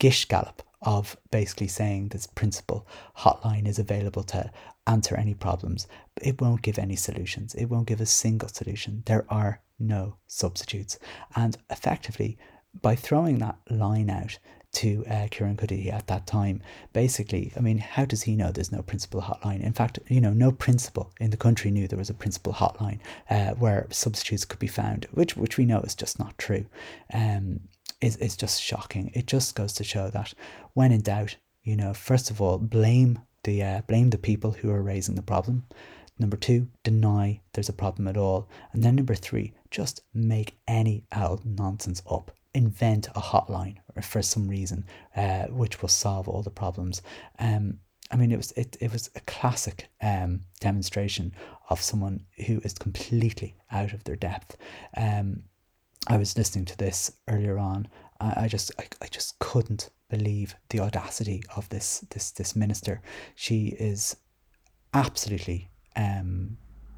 gish 0.00 0.24
gallop 0.24 0.64
of 0.82 1.16
basically 1.30 1.68
saying 1.68 2.08
this 2.08 2.26
principal 2.26 2.88
hotline 3.18 3.68
is 3.68 3.78
available 3.78 4.24
to 4.24 4.50
answer 4.88 5.14
any 5.14 5.34
problems, 5.34 5.86
it 6.20 6.40
won't 6.40 6.62
give 6.62 6.76
any 6.76 6.96
solutions. 6.96 7.54
It 7.54 7.66
won't 7.66 7.86
give 7.86 8.00
a 8.00 8.06
single 8.06 8.48
solution. 8.48 9.04
There 9.06 9.24
are 9.28 9.60
no 9.82 10.16
substitutes. 10.26 10.98
And 11.36 11.56
effectively, 11.70 12.38
by 12.80 12.94
throwing 12.94 13.38
that 13.38 13.58
line 13.68 14.08
out, 14.08 14.38
to 14.72 15.04
uh, 15.06 15.28
Kieran 15.30 15.56
Cuddihy 15.56 15.92
at 15.92 16.06
that 16.06 16.26
time. 16.26 16.62
Basically, 16.92 17.52
I 17.56 17.60
mean, 17.60 17.78
how 17.78 18.04
does 18.04 18.22
he 18.22 18.34
know 18.34 18.50
there's 18.50 18.72
no 18.72 18.82
principal 18.82 19.20
hotline? 19.20 19.62
In 19.62 19.72
fact, 19.72 19.98
you 20.08 20.20
know, 20.20 20.32
no 20.32 20.50
principal 20.50 21.12
in 21.20 21.30
the 21.30 21.36
country 21.36 21.70
knew 21.70 21.86
there 21.86 21.98
was 21.98 22.10
a 22.10 22.14
principal 22.14 22.54
hotline 22.54 22.98
uh, 23.30 23.50
where 23.52 23.86
substitutes 23.90 24.44
could 24.44 24.58
be 24.58 24.66
found, 24.66 25.06
which 25.12 25.36
which 25.36 25.58
we 25.58 25.66
know 25.66 25.80
is 25.80 25.94
just 25.94 26.18
not 26.18 26.36
true. 26.38 26.66
Um, 27.12 27.60
is 28.00 28.16
is 28.16 28.36
just 28.36 28.62
shocking. 28.62 29.10
It 29.14 29.26
just 29.26 29.54
goes 29.54 29.72
to 29.74 29.84
show 29.84 30.08
that 30.10 30.34
when 30.72 30.92
in 30.92 31.02
doubt, 31.02 31.36
you 31.62 31.76
know, 31.76 31.92
first 31.92 32.30
of 32.30 32.40
all, 32.40 32.58
blame 32.58 33.20
the 33.44 33.62
uh, 33.62 33.82
blame 33.86 34.10
the 34.10 34.18
people 34.18 34.52
who 34.52 34.70
are 34.70 34.82
raising 34.82 35.16
the 35.16 35.22
problem. 35.22 35.66
Number 36.22 36.36
two, 36.36 36.68
deny 36.84 37.40
there's 37.52 37.68
a 37.68 37.72
problem 37.72 38.06
at 38.06 38.16
all. 38.16 38.48
And 38.72 38.84
then 38.84 38.94
number 38.94 39.16
three, 39.16 39.54
just 39.72 40.02
make 40.14 40.56
any 40.68 41.04
old 41.14 41.44
nonsense 41.44 42.00
up 42.08 42.30
invent 42.54 43.08
a 43.08 43.20
hotline 43.20 43.78
for 44.00 44.22
some 44.22 44.46
reason, 44.46 44.84
uh, 45.16 45.46
which 45.46 45.82
will 45.82 45.88
solve 45.88 46.28
all 46.28 46.42
the 46.42 46.50
problems. 46.50 47.02
Um, 47.40 47.80
I 48.12 48.16
mean, 48.16 48.30
it 48.30 48.36
was 48.36 48.52
it, 48.52 48.76
it 48.80 48.92
was 48.92 49.10
a 49.16 49.20
classic 49.20 49.88
um, 50.00 50.42
demonstration 50.60 51.34
of 51.70 51.82
someone 51.82 52.24
who 52.46 52.60
is 52.60 52.74
completely 52.74 53.56
out 53.72 53.92
of 53.92 54.04
their 54.04 54.14
depth. 54.14 54.56
Um, 54.96 55.42
I 56.06 56.18
was 56.18 56.38
listening 56.38 56.66
to 56.66 56.78
this 56.78 57.10
earlier 57.26 57.58
on. 57.58 57.88
I, 58.20 58.44
I 58.44 58.48
just 58.48 58.70
I, 58.78 58.84
I 59.00 59.08
just 59.08 59.40
couldn't 59.40 59.90
believe 60.08 60.54
the 60.68 60.78
audacity 60.78 61.42
of 61.56 61.68
this 61.70 62.04
this 62.10 62.30
this 62.30 62.54
minister. 62.54 63.02
She 63.34 63.74
is 63.80 64.14
absolutely 64.94 65.71
um, 65.96 66.56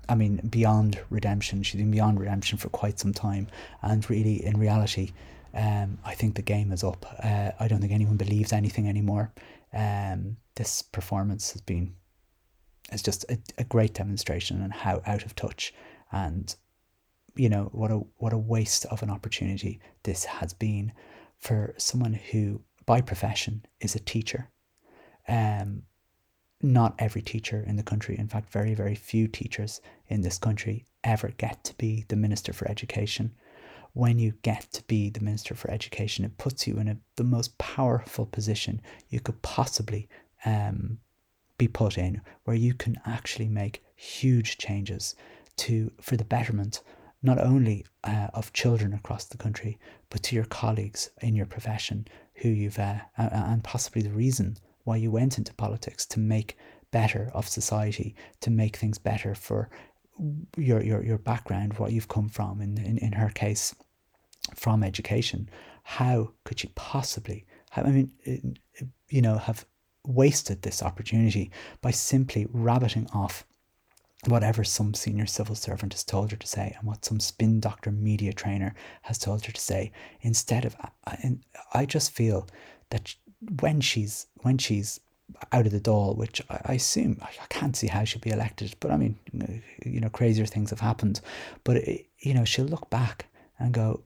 I 0.09 0.15
mean, 0.15 0.37
beyond 0.49 1.01
redemption. 1.11 1.63
She's 1.63 1.81
been 1.81 1.91
beyond 1.91 2.21
redemption 2.21 2.59
for 2.59 2.69
quite 2.69 2.99
some 2.99 3.13
time, 3.13 3.49
and 3.83 4.09
really, 4.11 4.45
in 4.45 4.59
reality, 4.59 5.13
um, 5.55 5.99
I 6.05 6.15
think 6.15 6.35
the 6.35 6.43
game 6.43 6.73
is 6.73 6.85
up. 6.85 7.07
Uh, 7.23 7.53
I 7.59 7.69
don't 7.69 7.81
think 7.81 7.93
anyone 7.93 8.17
believes 8.17 8.53
anything 8.53 8.89
anymore. 8.89 9.33
Um, 9.73 10.37
this 10.57 10.83
performance 10.83 11.53
has 11.53 11.63
been 11.63 11.95
it's 12.93 13.03
just 13.03 13.25
a, 13.31 13.39
a 13.59 13.65
great 13.65 13.95
demonstration 13.95 14.63
on 14.63 14.71
how 14.71 15.01
out 15.07 15.25
of 15.25 15.35
touch 15.35 15.73
and 16.13 16.55
you 17.35 17.49
know 17.49 17.65
what 17.73 17.91
a 17.91 17.97
what 18.19 18.33
a 18.33 18.39
waste 18.39 18.85
of 18.87 19.03
an 19.03 19.11
opportunity 19.11 19.81
this 20.05 20.25
has 20.25 20.53
been 20.53 20.93
for 21.39 21.75
someone 21.77 22.13
who 22.13 22.61
by 22.87 23.01
profession 23.01 23.65
is 23.81 23.95
a 23.95 24.01
teacher. 24.01 24.51
Um, 25.27 25.83
not 26.65 26.95
every 26.99 27.23
teacher 27.23 27.63
in 27.67 27.77
the 27.77 27.83
country, 27.83 28.19
in 28.19 28.29
fact, 28.29 28.51
very 28.51 28.75
very 28.75 28.95
few 28.95 29.29
teachers 29.29 29.81
in 30.09 30.23
this 30.23 30.39
country 30.39 30.85
ever 31.05 31.29
get 31.37 31.63
to 31.65 31.75
be 31.77 32.05
the 32.09 32.17
minister 32.17 32.53
for 32.53 32.69
education. 32.69 33.33
When 33.95 34.19
you 34.19 34.33
get 34.43 34.73
to 34.73 34.83
be 34.89 35.09
the 35.09 35.21
Minister 35.21 35.55
for 35.55 35.71
Education, 35.71 36.25
it 36.25 36.37
puts 36.37 36.67
you 36.67 36.79
in 36.79 36.89
a, 36.89 36.97
the 37.15 37.23
most 37.23 37.57
powerful 37.59 38.27
position 38.27 38.83
you 39.09 39.21
could 39.21 39.41
possibly 39.43 40.09
um, 40.45 40.99
be 41.59 41.69
put 41.69 41.97
in, 41.97 42.21
where 42.43 42.57
you 42.57 42.75
can 42.75 43.01
actually 43.07 43.49
make 43.49 43.85
huge 43.95 44.59
changes 44.59 45.15
to 45.59 45.93
for 46.01 46.17
the 46.17 46.25
betterment 46.25 46.83
not 47.23 47.39
only 47.39 47.87
uh, 48.03 48.29
of 48.35 48.53
children 48.53 48.93
across 48.93 49.27
the 49.27 49.39
country, 49.39 49.79
but 50.11 50.25
to 50.25 50.35
your 50.35 50.45
colleagues 50.45 51.11
in 51.23 51.37
your 51.37 51.47
profession 51.47 52.07
who 52.35 52.49
you've 52.49 52.79
uh, 52.79 52.99
and 53.17 53.63
possibly 53.63 54.03
the 54.03 54.11
reason 54.11 54.57
why 54.85 54.97
you 54.97 55.11
went 55.11 55.39
into 55.39 55.55
politics 55.55 56.07
to 56.07 56.21
make 56.21 56.57
better 56.91 57.31
of 57.35 57.49
society, 57.49 58.15
to 58.41 58.51
make 58.51 58.77
things 58.77 58.99
better 58.99 59.35
for 59.35 59.69
your 60.57 60.83
your 60.83 61.05
your 61.05 61.19
background, 61.19 61.75
what 61.75 61.93
you've 61.93 62.09
come 62.09 62.29
from. 62.29 62.61
In 62.61 62.79
in, 62.79 62.99
in 62.99 63.13
her 63.13 63.31
case, 63.31 63.75
from 64.55 64.83
education, 64.83 65.49
how 65.83 66.33
could 66.45 66.61
she 66.61 66.69
possibly? 66.75 67.47
I 67.77 67.83
mean, 67.83 68.13
eh, 68.27 68.39
you 69.09 69.23
know, 69.23 69.39
have 69.39 69.67
wasted 70.07 70.63
this 70.63 70.83
opportunity 70.83 71.51
by 71.81 71.91
simply 71.91 72.47
rabbiting 72.53 73.09
off 73.13 73.45
whatever 74.27 74.65
some 74.65 74.95
senior 74.95 75.27
civil 75.27 75.55
servant 75.55 75.93
has 75.93 76.05
told 76.05 76.31
her 76.31 76.37
to 76.37 76.47
say 76.47 76.75
and 76.79 76.87
what 76.87 77.05
some 77.05 77.21
spin 77.21 77.61
doctor 77.61 77.91
media 77.91 78.33
trainer 78.33 78.75
has 79.03 79.19
told 79.19 79.45
her 79.45 79.53
to 79.53 79.61
say 79.61 79.93
instead 80.23 80.65
of 80.65 80.77
i 81.75 81.85
just 81.85 82.11
feel 82.11 82.49
that 82.91 83.15
when 83.61 83.81
she's 83.81 84.27
when 84.43 84.59
she's 84.59 85.01
out 85.53 85.67
of 85.67 85.73
the 85.73 85.81
door 85.81 86.15
which 86.15 86.43
i 86.51 86.75
assume 86.75 87.19
i 87.23 87.47
can't 87.49 87.77
see 87.77 87.87
how 87.87 88.05
she'll 88.05 88.21
be 88.21 88.31
elected 88.31 88.75
but 88.79 88.91
i 88.91 88.97
mean 88.97 89.19
you 89.85 90.01
know 90.01 90.11
crazier 90.11 90.45
things 90.47 90.71
have 90.71 90.81
happened 90.81 91.21
but 91.65 91.77
it, 91.77 92.07
you 92.21 92.35
know 92.35 92.45
she'll 92.45 92.67
look 92.67 92.89
back 92.91 93.27
and 93.59 93.73
go 93.73 94.05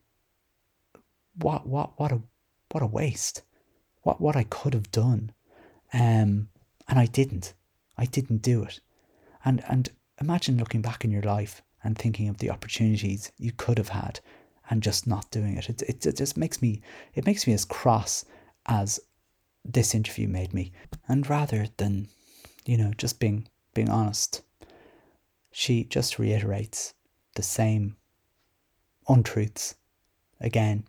what 1.41 1.67
what 1.67 1.99
what 1.99 2.11
a 2.11 2.21
what 2.71 2.83
a 2.83 2.87
waste. 2.87 3.43
What 4.03 4.21
what 4.21 4.35
I 4.35 4.43
could 4.43 4.73
have 4.73 4.91
done. 4.91 5.31
Um 5.93 6.49
and 6.87 6.99
I 6.99 7.05
didn't. 7.05 7.53
I 7.97 8.05
didn't 8.05 8.41
do 8.41 8.63
it. 8.63 8.79
And 9.43 9.63
and 9.67 9.89
imagine 10.19 10.57
looking 10.57 10.81
back 10.81 11.03
in 11.03 11.11
your 11.11 11.23
life 11.23 11.61
and 11.83 11.97
thinking 11.97 12.27
of 12.27 12.37
the 12.37 12.49
opportunities 12.49 13.31
you 13.37 13.51
could 13.51 13.77
have 13.77 13.89
had 13.89 14.19
and 14.69 14.83
just 14.83 15.07
not 15.07 15.31
doing 15.31 15.57
it. 15.57 15.69
It, 15.69 15.81
it, 15.83 16.05
it 16.05 16.17
just 16.17 16.37
makes 16.37 16.61
me 16.61 16.81
it 17.15 17.25
makes 17.25 17.47
me 17.47 17.53
as 17.53 17.65
cross 17.65 18.25
as 18.65 18.99
this 19.63 19.93
interview 19.93 20.27
made 20.27 20.53
me. 20.53 20.71
And 21.07 21.29
rather 21.29 21.67
than, 21.77 22.07
you 22.65 22.77
know, 22.77 22.91
just 22.97 23.19
being 23.19 23.47
being 23.73 23.89
honest, 23.89 24.41
she 25.51 25.83
just 25.83 26.19
reiterates 26.19 26.93
the 27.35 27.43
same 27.43 27.95
untruths 29.07 29.75
again 30.41 30.85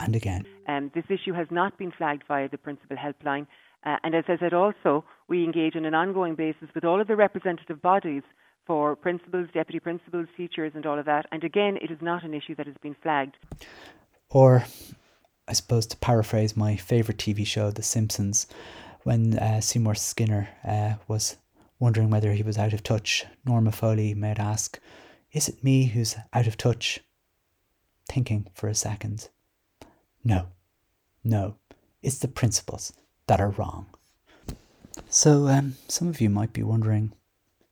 and 0.00 0.16
again. 0.16 0.46
Um, 0.66 0.90
this 0.94 1.04
issue 1.08 1.32
has 1.32 1.46
not 1.50 1.78
been 1.78 1.92
flagged 1.92 2.24
via 2.28 2.48
the 2.48 2.58
principal 2.58 2.96
helpline. 2.96 3.46
Uh, 3.84 3.96
and 4.04 4.14
as 4.14 4.24
I 4.28 4.36
said, 4.38 4.54
also, 4.54 5.04
we 5.28 5.44
engage 5.44 5.74
on 5.76 5.84
an 5.84 5.94
ongoing 5.94 6.34
basis 6.34 6.68
with 6.74 6.84
all 6.84 7.00
of 7.00 7.08
the 7.08 7.16
representative 7.16 7.82
bodies 7.82 8.22
for 8.66 8.94
principals, 8.94 9.48
deputy 9.52 9.80
principals, 9.80 10.28
teachers, 10.36 10.72
and 10.74 10.86
all 10.86 10.98
of 10.98 11.06
that. 11.06 11.26
And 11.32 11.42
again, 11.42 11.78
it 11.82 11.90
is 11.90 11.98
not 12.00 12.24
an 12.24 12.32
issue 12.32 12.54
that 12.56 12.66
has 12.66 12.76
been 12.80 12.94
flagged. 13.02 13.36
Or, 14.30 14.64
I 15.52 15.54
suppose, 15.54 15.84
to 15.88 15.98
paraphrase 15.98 16.56
my 16.56 16.76
favourite 16.76 17.18
TV 17.18 17.46
show, 17.46 17.70
The 17.70 17.82
Simpsons, 17.82 18.46
when 19.02 19.38
uh, 19.38 19.60
Seymour 19.60 19.94
Skinner 19.94 20.48
uh, 20.66 20.94
was 21.08 21.36
wondering 21.78 22.08
whether 22.08 22.32
he 22.32 22.42
was 22.42 22.56
out 22.56 22.72
of 22.72 22.82
touch, 22.82 23.26
Norma 23.44 23.70
Foley 23.70 24.14
might 24.14 24.38
ask, 24.38 24.80
Is 25.30 25.50
it 25.50 25.62
me 25.62 25.84
who's 25.84 26.16
out 26.32 26.46
of 26.46 26.56
touch? 26.56 27.00
Thinking 28.08 28.46
for 28.54 28.66
a 28.66 28.74
second. 28.74 29.28
No, 30.24 30.46
no, 31.22 31.56
it's 32.02 32.20
the 32.20 32.28
principals 32.28 32.94
that 33.26 33.38
are 33.38 33.50
wrong. 33.50 33.88
So, 35.10 35.48
um, 35.48 35.76
some 35.86 36.08
of 36.08 36.22
you 36.22 36.30
might 36.30 36.54
be 36.54 36.62
wondering, 36.62 37.12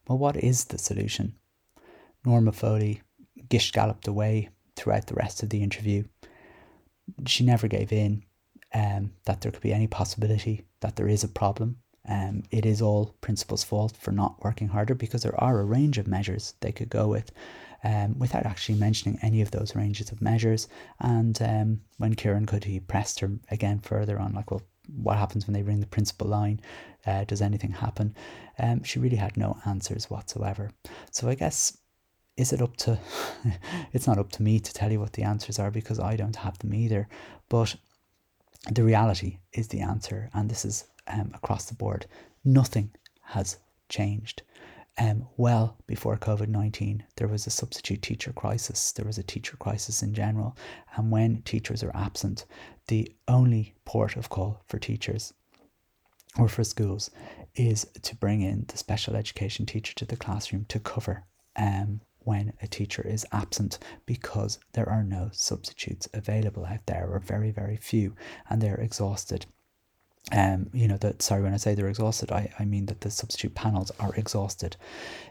well, 0.06 0.18
what 0.18 0.36
is 0.36 0.66
the 0.66 0.76
solution? 0.76 1.34
Norma 2.26 2.52
Foley 2.52 3.00
gish 3.48 3.72
galloped 3.72 4.06
away 4.06 4.50
throughout 4.76 5.06
the 5.06 5.14
rest 5.14 5.42
of 5.42 5.48
the 5.48 5.62
interview. 5.62 6.04
She 7.26 7.44
never 7.44 7.68
gave 7.68 7.92
in 7.92 8.24
um, 8.74 9.12
that 9.24 9.40
there 9.40 9.52
could 9.52 9.62
be 9.62 9.72
any 9.72 9.86
possibility 9.86 10.64
that 10.80 10.96
there 10.96 11.08
is 11.08 11.24
a 11.24 11.28
problem. 11.28 11.76
Um, 12.08 12.42
it 12.50 12.64
is 12.64 12.80
all 12.80 13.14
principals' 13.20 13.64
fault 13.64 13.96
for 13.96 14.10
not 14.10 14.42
working 14.42 14.68
harder 14.68 14.94
because 14.94 15.22
there 15.22 15.38
are 15.40 15.60
a 15.60 15.64
range 15.64 15.98
of 15.98 16.06
measures 16.06 16.54
they 16.60 16.72
could 16.72 16.88
go 16.88 17.08
with 17.08 17.30
um, 17.84 18.18
without 18.18 18.46
actually 18.46 18.78
mentioning 18.78 19.18
any 19.22 19.40
of 19.42 19.50
those 19.50 19.76
ranges 19.76 20.10
of 20.10 20.22
measures. 20.22 20.68
And 20.98 21.40
um, 21.42 21.80
when 21.98 22.14
Kieran 22.14 22.46
Cuddihy 22.46 22.86
pressed 22.86 23.20
her 23.20 23.30
again 23.50 23.80
further 23.80 24.18
on, 24.18 24.32
like, 24.32 24.50
well, 24.50 24.62
what 24.96 25.18
happens 25.18 25.46
when 25.46 25.54
they 25.54 25.62
ring 25.62 25.80
the 25.80 25.86
principal 25.86 26.26
line? 26.26 26.60
Uh, 27.06 27.24
does 27.24 27.42
anything 27.42 27.72
happen? 27.72 28.14
Um, 28.58 28.82
she 28.82 28.98
really 28.98 29.16
had 29.16 29.36
no 29.36 29.58
answers 29.64 30.10
whatsoever. 30.10 30.70
So 31.10 31.28
I 31.28 31.34
guess 31.34 31.78
is 32.40 32.52
it 32.52 32.62
up 32.62 32.76
to 32.78 32.98
it's 33.92 34.06
not 34.06 34.18
up 34.18 34.30
to 34.32 34.42
me 34.42 34.60
to 34.60 34.72
tell 34.72 34.90
you 34.92 35.00
what 35.00 35.12
the 35.12 35.22
answers 35.22 35.58
are 35.58 35.70
because 35.70 36.00
I 36.00 36.16
don't 36.16 36.36
have 36.36 36.58
them 36.58 36.74
either. 36.74 37.08
But 37.48 37.76
the 38.70 38.84
reality 38.84 39.38
is 39.52 39.68
the 39.68 39.80
answer, 39.80 40.30
and 40.34 40.50
this 40.50 40.64
is 40.64 40.84
um, 41.06 41.32
across 41.34 41.64
the 41.66 41.74
board. 41.74 42.06
Nothing 42.44 42.90
has 43.22 43.58
changed 43.88 44.42
um, 45.00 45.26
well 45.36 45.76
before 45.86 46.16
COVID 46.18 46.48
19, 46.48 47.04
there 47.16 47.28
was 47.28 47.46
a 47.46 47.50
substitute 47.50 48.02
teacher 48.02 48.32
crisis. 48.32 48.92
There 48.92 49.06
was 49.06 49.18
a 49.18 49.22
teacher 49.22 49.56
crisis 49.56 50.02
in 50.02 50.12
general. 50.12 50.56
And 50.94 51.10
when 51.10 51.42
teachers 51.42 51.82
are 51.82 51.94
absent, 51.94 52.44
the 52.88 53.10
only 53.26 53.74
port 53.84 54.16
of 54.16 54.28
call 54.28 54.62
for 54.66 54.78
teachers 54.78 55.32
or 56.38 56.48
for 56.48 56.64
schools 56.64 57.10
is 57.54 57.86
to 58.02 58.14
bring 58.16 58.42
in 58.42 58.66
the 58.68 58.76
special 58.76 59.16
education 59.16 59.64
teacher 59.64 59.94
to 59.94 60.04
the 60.04 60.16
classroom 60.16 60.66
to 60.68 60.78
cover 60.78 61.24
um, 61.56 62.00
when 62.20 62.52
a 62.62 62.66
teacher 62.66 63.02
is 63.06 63.26
absent 63.32 63.78
because 64.06 64.58
there 64.72 64.88
are 64.88 65.02
no 65.02 65.30
substitutes 65.32 66.08
available 66.12 66.66
out 66.66 66.86
there, 66.86 67.08
or 67.10 67.18
very, 67.18 67.50
very 67.50 67.76
few, 67.76 68.14
and 68.48 68.60
they're 68.60 68.80
exhausted 68.80 69.46
um, 70.32 70.68
you 70.72 70.86
know 70.86 70.98
that 70.98 71.22
sorry 71.22 71.42
when 71.42 71.54
I 71.54 71.56
say 71.56 71.74
they're 71.74 71.88
exhausted, 71.88 72.30
I, 72.30 72.52
I 72.58 72.64
mean 72.64 72.86
that 72.86 73.00
the 73.00 73.10
substitute 73.10 73.54
panels 73.54 73.90
are 73.98 74.14
exhausted. 74.14 74.76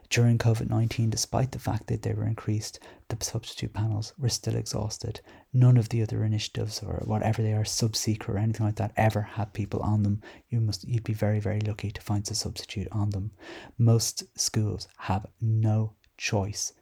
During 0.10 0.38
COVID 0.40 0.70
nineteen, 0.70 1.10
despite 1.10 1.52
the 1.52 1.60
fact 1.60 1.88
that 1.88 2.02
they 2.02 2.14
were 2.14 2.26
increased, 2.26 2.80
the 3.08 3.24
substitute 3.24 3.72
panels 3.72 4.14
were 4.18 4.30
still 4.30 4.56
exhausted. 4.56 5.22
None 5.54 5.78
of 5.78 5.90
the 5.90 6.02
other 6.02 6.24
initiatives 6.24 6.82
or 6.84 7.04
whatever 7.06 7.42
they 7.42 7.54
are, 7.54 7.64
Subseeker 7.64 8.30
or 8.30 8.38
anything 8.38 8.66
like 8.66 8.76
that, 8.78 8.92
ever 8.98 9.22
had 9.22 9.54
people 9.54 9.80
on 9.82 10.04
them. 10.04 10.22
You 10.50 10.60
must 10.60 10.88
you'd 10.88 11.04
be 11.04 11.14
very, 11.14 11.40
very 11.40 11.62
lucky 11.62 11.92
to 11.92 12.02
find 12.02 12.30
a 12.30 12.36
substitute 12.36 12.88
on 12.92 13.12
them. 13.12 13.32
Most 13.78 14.24
schools 14.38 14.88
have 14.98 15.28
no 15.40 15.94
choice 16.18 16.74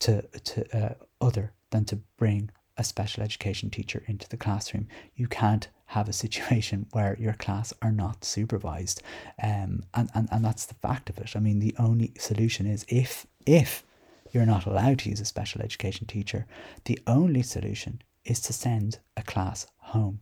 to 0.00 0.22
to 0.22 0.76
uh, 0.76 0.94
other 1.20 1.52
than 1.70 1.84
to 1.86 1.96
bring 2.16 2.50
a 2.78 2.84
special 2.84 3.22
education 3.22 3.70
teacher 3.70 4.04
into 4.06 4.28
the 4.28 4.36
classroom. 4.36 4.86
You 5.16 5.26
can't 5.26 5.68
have 5.86 6.08
a 6.08 6.12
situation 6.12 6.86
where 6.92 7.16
your 7.18 7.34
class 7.34 7.74
are 7.82 7.92
not 7.92 8.24
supervised. 8.24 9.02
Um, 9.42 9.84
and, 9.94 10.08
and, 10.14 10.28
and 10.30 10.44
that's 10.44 10.66
the 10.66 10.74
fact 10.74 11.10
of 11.10 11.18
it. 11.18 11.32
I 11.34 11.40
mean, 11.40 11.58
the 11.58 11.74
only 11.78 12.12
solution 12.18 12.66
is 12.66 12.86
if, 12.88 13.26
if 13.44 13.82
you're 14.30 14.46
not 14.46 14.66
allowed 14.66 15.00
to 15.00 15.10
use 15.10 15.20
a 15.20 15.24
special 15.24 15.60
education 15.60 16.06
teacher, 16.06 16.46
the 16.84 17.00
only 17.06 17.42
solution 17.42 18.00
is 18.24 18.40
to 18.42 18.52
send 18.52 19.00
a 19.16 19.22
class 19.22 19.66
home. 19.78 20.20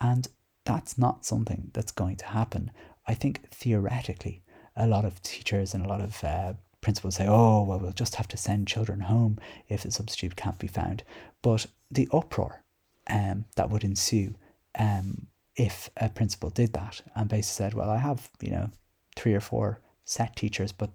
And 0.00 0.28
that's 0.64 0.98
not 0.98 1.24
something 1.24 1.70
that's 1.72 1.92
going 1.92 2.16
to 2.16 2.26
happen. 2.26 2.70
I 3.06 3.14
think 3.14 3.48
theoretically, 3.50 4.42
a 4.76 4.86
lot 4.86 5.04
of 5.06 5.22
teachers 5.22 5.74
and 5.74 5.86
a 5.86 5.88
lot 5.88 6.02
of 6.02 6.22
uh, 6.22 6.52
principals 6.86 7.16
say, 7.16 7.26
oh, 7.26 7.64
well, 7.64 7.80
we'll 7.80 7.90
just 7.90 8.14
have 8.14 8.28
to 8.28 8.36
send 8.36 8.68
children 8.68 9.00
home 9.00 9.40
if 9.68 9.82
the 9.82 9.90
substitute 9.90 10.36
can't 10.36 10.60
be 10.60 10.68
found. 10.68 11.02
But 11.42 11.66
the 11.90 12.08
uproar 12.12 12.62
um, 13.10 13.44
that 13.56 13.70
would 13.70 13.82
ensue 13.82 14.36
um, 14.78 15.26
if 15.56 15.90
a 15.96 16.08
principal 16.08 16.48
did 16.48 16.74
that 16.74 17.00
and 17.16 17.28
basically 17.28 17.64
said, 17.64 17.74
well, 17.74 17.90
I 17.90 17.96
have, 17.96 18.30
you 18.40 18.52
know, 18.52 18.70
three 19.16 19.34
or 19.34 19.40
four 19.40 19.80
set 20.04 20.36
teachers, 20.36 20.70
but 20.70 20.90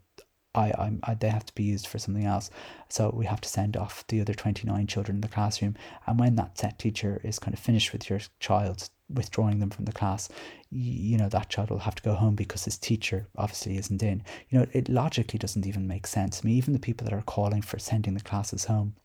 I, 0.55 0.71
I'm, 0.77 1.01
I, 1.03 1.13
they 1.13 1.27
have 1.27 1.45
to 1.47 1.53
be 1.55 1.63
used 1.63 1.87
for 1.87 1.99
something 1.99 2.23
else. 2.25 2.49
So 2.87 3.13
we 3.13 3.25
have 3.25 3.41
to 3.41 3.49
send 3.49 3.75
off 3.75 4.07
the 4.07 4.21
other 4.21 4.33
29 4.33 4.87
children 4.87 5.17
in 5.17 5.21
the 5.21 5.27
classroom. 5.27 5.75
And 6.07 6.17
when 6.17 6.37
that 6.37 6.57
set 6.57 6.79
teacher 6.79 7.19
is 7.21 7.37
kind 7.37 7.53
of 7.53 7.59
finished 7.59 7.91
with 7.91 8.09
your 8.09 8.21
child, 8.39 8.89
withdrawing 9.13 9.59
them 9.59 9.69
from 9.69 9.85
the 9.85 9.91
class, 9.91 10.29
you, 10.69 11.17
know, 11.17 11.29
that 11.29 11.49
child 11.49 11.69
will 11.69 11.79
have 11.79 11.95
to 11.95 12.03
go 12.03 12.13
home 12.13 12.35
because 12.35 12.65
his 12.65 12.77
teacher 12.77 13.27
obviously 13.37 13.77
isn't 13.77 14.03
in. 14.03 14.23
You 14.49 14.59
know, 14.59 14.67
it 14.71 14.89
logically 14.89 15.39
doesn't 15.39 15.65
even 15.65 15.87
make 15.87 16.07
sense. 16.07 16.41
I 16.41 16.47
mean, 16.47 16.57
even 16.57 16.73
the 16.73 16.79
people 16.79 17.05
that 17.05 17.13
are 17.13 17.23
calling 17.23 17.61
for 17.61 17.79
sending 17.79 18.13
the 18.13 18.21
classes 18.21 18.65
home, 18.65 18.95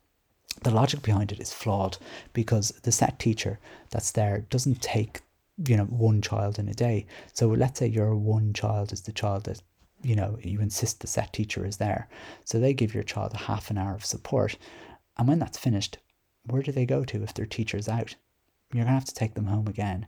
the 0.63 0.71
logic 0.71 1.03
behind 1.03 1.33
it 1.33 1.41
is 1.41 1.53
flawed 1.53 1.99
because 2.33 2.71
the 2.83 2.93
set 2.93 3.19
teacher 3.19 3.59
that's 3.91 4.13
there 4.13 4.47
doesn't 4.51 4.81
take 4.81 5.21
you 5.67 5.77
know 5.77 5.85
one 5.85 6.21
child 6.21 6.59
in 6.59 6.69
a 6.69 6.75
day 6.75 7.07
so 7.33 7.49
let's 7.49 7.79
say 7.79 7.87
your 7.87 8.15
one 8.15 8.53
child 8.53 8.93
is 8.93 9.03
the 9.03 9.13
child 9.13 9.45
that 9.45 9.63
you 10.03 10.15
know 10.15 10.39
you 10.43 10.61
insist 10.61 11.01
the 11.01 11.07
set 11.07 11.33
teacher 11.33 11.65
is 11.65 11.79
there 11.79 12.09
so 12.45 12.59
they 12.59 12.75
give 12.75 12.95
your 12.95 13.03
child 13.03 13.33
a 13.33 13.39
half 13.39 13.71
an 13.71 13.79
hour 13.79 13.95
of 13.95 14.05
support 14.05 14.57
and 15.17 15.27
when 15.29 15.39
that's 15.39 15.59
finished 15.59 15.99
where 16.45 16.63
do 16.63 16.73
they 16.73 16.87
go 16.87 17.05
to 17.05 17.23
if 17.23 17.33
their 17.33 17.47
teacher's 17.47 17.89
out 17.89 18.15
you're 18.73 18.85
to 18.85 18.91
have 18.91 19.05
to 19.05 19.15
take 19.15 19.35
them 19.35 19.47
home 19.47 19.67
again 19.67 20.07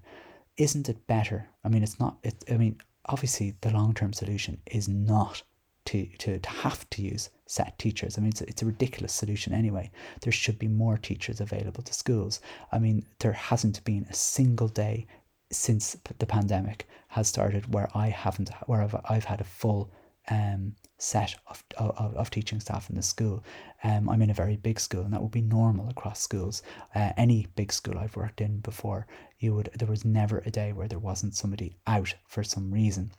isn't 0.56 0.88
it 0.88 1.06
better 1.06 1.48
i 1.64 1.68
mean 1.68 1.82
it's 1.82 2.00
not 2.00 2.18
it 2.22 2.44
i 2.50 2.56
mean 2.56 2.76
obviously 3.06 3.54
the 3.60 3.70
long-term 3.70 4.12
solution 4.12 4.58
is 4.66 4.88
not 4.88 5.42
to, 5.88 6.04
to, 6.18 6.38
to 6.38 6.50
have 6.50 6.88
to 6.90 7.00
use 7.00 7.30
set 7.46 7.78
teachers. 7.78 8.18
I 8.18 8.20
mean, 8.20 8.28
it's, 8.28 8.42
it's 8.42 8.60
a 8.60 8.66
ridiculous 8.66 9.14
solution 9.14 9.54
anyway. 9.54 9.90
There 10.20 10.32
should 10.32 10.58
be 10.58 10.68
more 10.68 10.98
teachers 10.98 11.40
available 11.40 11.82
to 11.82 11.94
schools. 11.94 12.40
I 12.72 12.78
mean, 12.78 13.06
there 13.20 13.32
hasn't 13.32 13.82
been 13.84 14.06
a 14.10 14.14
single 14.14 14.68
day 14.68 15.06
since 15.50 15.96
the 16.18 16.26
pandemic 16.26 16.86
has 17.08 17.26
started 17.26 17.72
where 17.72 17.88
I 17.94 18.08
haven't, 18.10 18.50
where 18.66 18.82
I've, 18.82 18.94
I've 19.08 19.24
had 19.24 19.40
a 19.40 19.44
full 19.44 19.90
um, 20.30 20.74
set 20.98 21.36
of, 21.46 21.62
of, 21.76 22.14
of 22.16 22.30
teaching 22.30 22.60
staff 22.60 22.90
in 22.90 22.96
the 22.96 23.02
school. 23.02 23.42
Um, 23.84 24.08
I'm 24.08 24.22
in 24.22 24.30
a 24.30 24.34
very 24.34 24.56
big 24.56 24.80
school, 24.80 25.02
and 25.02 25.12
that 25.12 25.22
would 25.22 25.30
be 25.30 25.40
normal 25.40 25.88
across 25.88 26.20
schools. 26.20 26.62
Uh, 26.94 27.12
any 27.16 27.46
big 27.54 27.72
school 27.72 27.98
I've 27.98 28.16
worked 28.16 28.40
in 28.40 28.58
before, 28.58 29.06
you 29.38 29.54
would 29.54 29.70
there 29.78 29.88
was 29.88 30.04
never 30.04 30.42
a 30.44 30.50
day 30.50 30.72
where 30.72 30.88
there 30.88 30.98
wasn't 30.98 31.36
somebody 31.36 31.76
out 31.86 32.14
for 32.26 32.42
some 32.42 32.72
reason. 32.72 33.12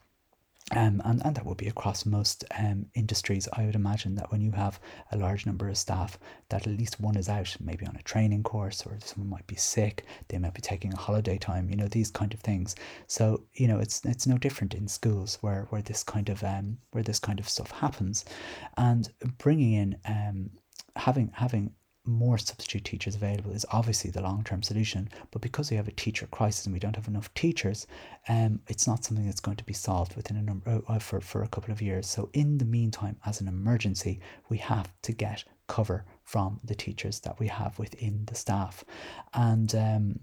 Um, 0.72 1.02
and, 1.04 1.20
and 1.24 1.34
that 1.34 1.44
would 1.44 1.56
be 1.56 1.68
across 1.68 2.06
most 2.06 2.44
um, 2.56 2.86
industries. 2.94 3.48
I 3.52 3.64
would 3.64 3.74
imagine 3.74 4.14
that 4.16 4.30
when 4.30 4.40
you 4.40 4.52
have 4.52 4.78
a 5.10 5.16
large 5.16 5.44
number 5.46 5.68
of 5.68 5.76
staff, 5.76 6.18
that 6.48 6.66
at 6.66 6.78
least 6.78 7.00
one 7.00 7.16
is 7.16 7.28
out, 7.28 7.56
maybe 7.60 7.86
on 7.86 7.96
a 7.96 8.02
training 8.02 8.42
course, 8.44 8.86
or 8.86 8.98
someone 9.04 9.30
might 9.30 9.46
be 9.46 9.56
sick, 9.56 10.04
they 10.28 10.38
might 10.38 10.54
be 10.54 10.60
taking 10.60 10.92
a 10.92 10.98
holiday 10.98 11.38
time. 11.38 11.68
You 11.68 11.76
know 11.76 11.88
these 11.88 12.10
kind 12.10 12.32
of 12.32 12.40
things. 12.40 12.76
So 13.06 13.42
you 13.54 13.66
know 13.68 13.78
it's 13.78 14.04
it's 14.04 14.26
no 14.26 14.38
different 14.38 14.74
in 14.74 14.86
schools 14.88 15.38
where 15.40 15.66
where 15.70 15.82
this 15.82 16.02
kind 16.02 16.28
of 16.28 16.42
um, 16.44 16.78
where 16.92 17.04
this 17.04 17.18
kind 17.18 17.40
of 17.40 17.48
stuff 17.48 17.70
happens, 17.72 18.24
and 18.76 19.08
bringing 19.38 19.72
in 19.72 19.96
um, 20.06 20.50
having 20.96 21.30
having 21.34 21.72
more 22.10 22.38
substitute 22.38 22.84
teachers 22.84 23.14
available 23.14 23.52
is 23.52 23.66
obviously 23.70 24.10
the 24.10 24.22
long 24.22 24.44
term 24.44 24.62
solution. 24.62 25.08
But 25.30 25.42
because 25.42 25.70
we 25.70 25.76
have 25.76 25.88
a 25.88 25.92
teacher 25.92 26.26
crisis 26.26 26.66
and 26.66 26.72
we 26.72 26.80
don't 26.80 26.96
have 26.96 27.08
enough 27.08 27.32
teachers, 27.34 27.86
um, 28.28 28.60
it's 28.68 28.86
not 28.86 29.04
something 29.04 29.26
that's 29.26 29.40
going 29.40 29.56
to 29.56 29.64
be 29.64 29.72
solved 29.72 30.16
within 30.16 30.36
a 30.36 30.42
number 30.42 30.82
uh, 30.88 30.98
for, 30.98 31.20
for 31.20 31.42
a 31.42 31.48
couple 31.48 31.72
of 31.72 31.82
years. 31.82 32.06
So 32.06 32.30
in 32.32 32.58
the 32.58 32.64
meantime, 32.64 33.16
as 33.24 33.40
an 33.40 33.48
emergency, 33.48 34.20
we 34.48 34.58
have 34.58 34.92
to 35.02 35.12
get 35.12 35.44
cover 35.66 36.04
from 36.24 36.60
the 36.64 36.74
teachers 36.74 37.20
that 37.20 37.38
we 37.38 37.48
have 37.48 37.78
within 37.78 38.24
the 38.26 38.34
staff, 38.34 38.84
and. 39.34 39.74
Um, 39.74 40.20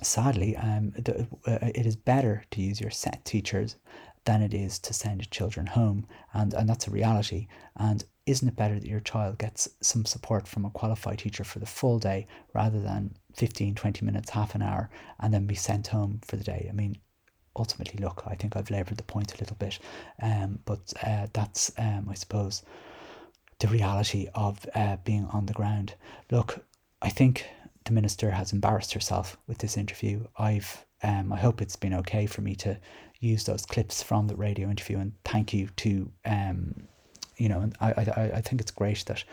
sadly, 0.00 0.56
um, 0.56 0.90
the, 0.90 1.26
uh, 1.46 1.58
it 1.74 1.84
is 1.84 1.96
better 1.96 2.44
to 2.52 2.62
use 2.62 2.80
your 2.80 2.90
set 2.90 3.24
teachers 3.24 3.74
than 4.28 4.42
it 4.42 4.52
is 4.52 4.78
to 4.78 4.92
send 4.92 5.30
children 5.30 5.66
home, 5.66 6.06
and 6.34 6.52
and 6.52 6.68
that's 6.68 6.86
a 6.86 6.90
reality. 6.90 7.48
And 7.76 8.04
isn't 8.26 8.46
it 8.46 8.56
better 8.56 8.78
that 8.78 8.86
your 8.94 9.00
child 9.00 9.38
gets 9.38 9.70
some 9.80 10.04
support 10.04 10.46
from 10.46 10.66
a 10.66 10.70
qualified 10.70 11.20
teacher 11.20 11.44
for 11.44 11.60
the 11.60 11.72
full 11.78 11.98
day 11.98 12.26
rather 12.52 12.78
than 12.78 13.16
15, 13.36 13.74
20 13.74 14.04
minutes, 14.04 14.28
half 14.28 14.54
an 14.54 14.60
hour, 14.60 14.90
and 15.18 15.32
then 15.32 15.46
be 15.46 15.54
sent 15.54 15.86
home 15.86 16.20
for 16.26 16.36
the 16.36 16.44
day? 16.44 16.66
I 16.68 16.74
mean, 16.74 16.98
ultimately, 17.56 18.04
look, 18.04 18.22
I 18.26 18.34
think 18.34 18.54
I've 18.54 18.70
laboured 18.70 18.98
the 18.98 19.02
point 19.14 19.34
a 19.34 19.38
little 19.38 19.56
bit, 19.56 19.78
um, 20.20 20.58
but 20.66 20.92
uh, 21.02 21.28
that's, 21.32 21.72
um, 21.78 22.06
I 22.10 22.14
suppose, 22.14 22.62
the 23.60 23.68
reality 23.68 24.28
of 24.34 24.66
uh, 24.74 24.98
being 25.04 25.24
on 25.32 25.46
the 25.46 25.54
ground. 25.54 25.94
Look, 26.30 26.66
I 27.00 27.08
think 27.08 27.46
the 27.88 27.94
minister 27.94 28.30
has 28.30 28.52
embarrassed 28.52 28.92
herself 28.92 29.36
with 29.46 29.58
this 29.58 29.76
interview. 29.76 30.24
I've, 30.38 30.84
um, 31.02 31.32
I 31.32 31.38
hope 31.38 31.60
it's 31.60 31.76
been 31.76 31.94
okay 31.94 32.26
for 32.26 32.42
me 32.42 32.54
to 32.56 32.78
use 33.20 33.44
those 33.44 33.66
clips 33.66 34.02
from 34.02 34.28
the 34.28 34.36
radio 34.36 34.68
interview, 34.68 34.98
and 34.98 35.12
thank 35.24 35.52
you 35.52 35.68
to 35.76 36.12
um, 36.24 36.74
you 37.38 37.48
know, 37.48 37.60
and 37.60 37.74
I, 37.80 37.90
I, 37.92 38.30
I 38.36 38.40
think 38.40 38.60
it's 38.60 38.70
great 38.70 39.04
that 39.06 39.24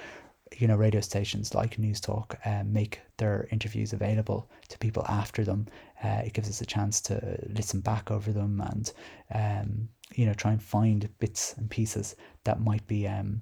you 0.58 0.68
know 0.68 0.76
radio 0.76 1.02
stations 1.02 1.54
like 1.54 1.78
Newstalk 1.78 2.36
uh, 2.46 2.63
make 2.63 3.02
their 3.18 3.48
interviews 3.52 3.94
available 3.94 4.50
to 4.70 4.78
people 4.78 5.04
after 5.10 5.44
them. 5.44 5.68
Uh, 6.04 6.22
it 6.24 6.34
gives 6.34 6.50
us 6.50 6.62
a 6.62 6.65
chance 6.65 7.02
to 7.02 7.39
listen 7.50 7.82
back 7.82 8.12
over 8.12 8.32
them 8.32 8.62
and 8.62 8.94
um, 9.34 9.89
you 10.13 10.26
know 10.26 10.34
try 10.34 10.52
and 10.52 10.62
find 10.63 11.10
bits 11.20 11.56
and 11.58 11.70
pieces 11.70 12.15
that 12.44 12.62
might 12.62 12.86
be 12.88 13.08
um, 13.08 13.41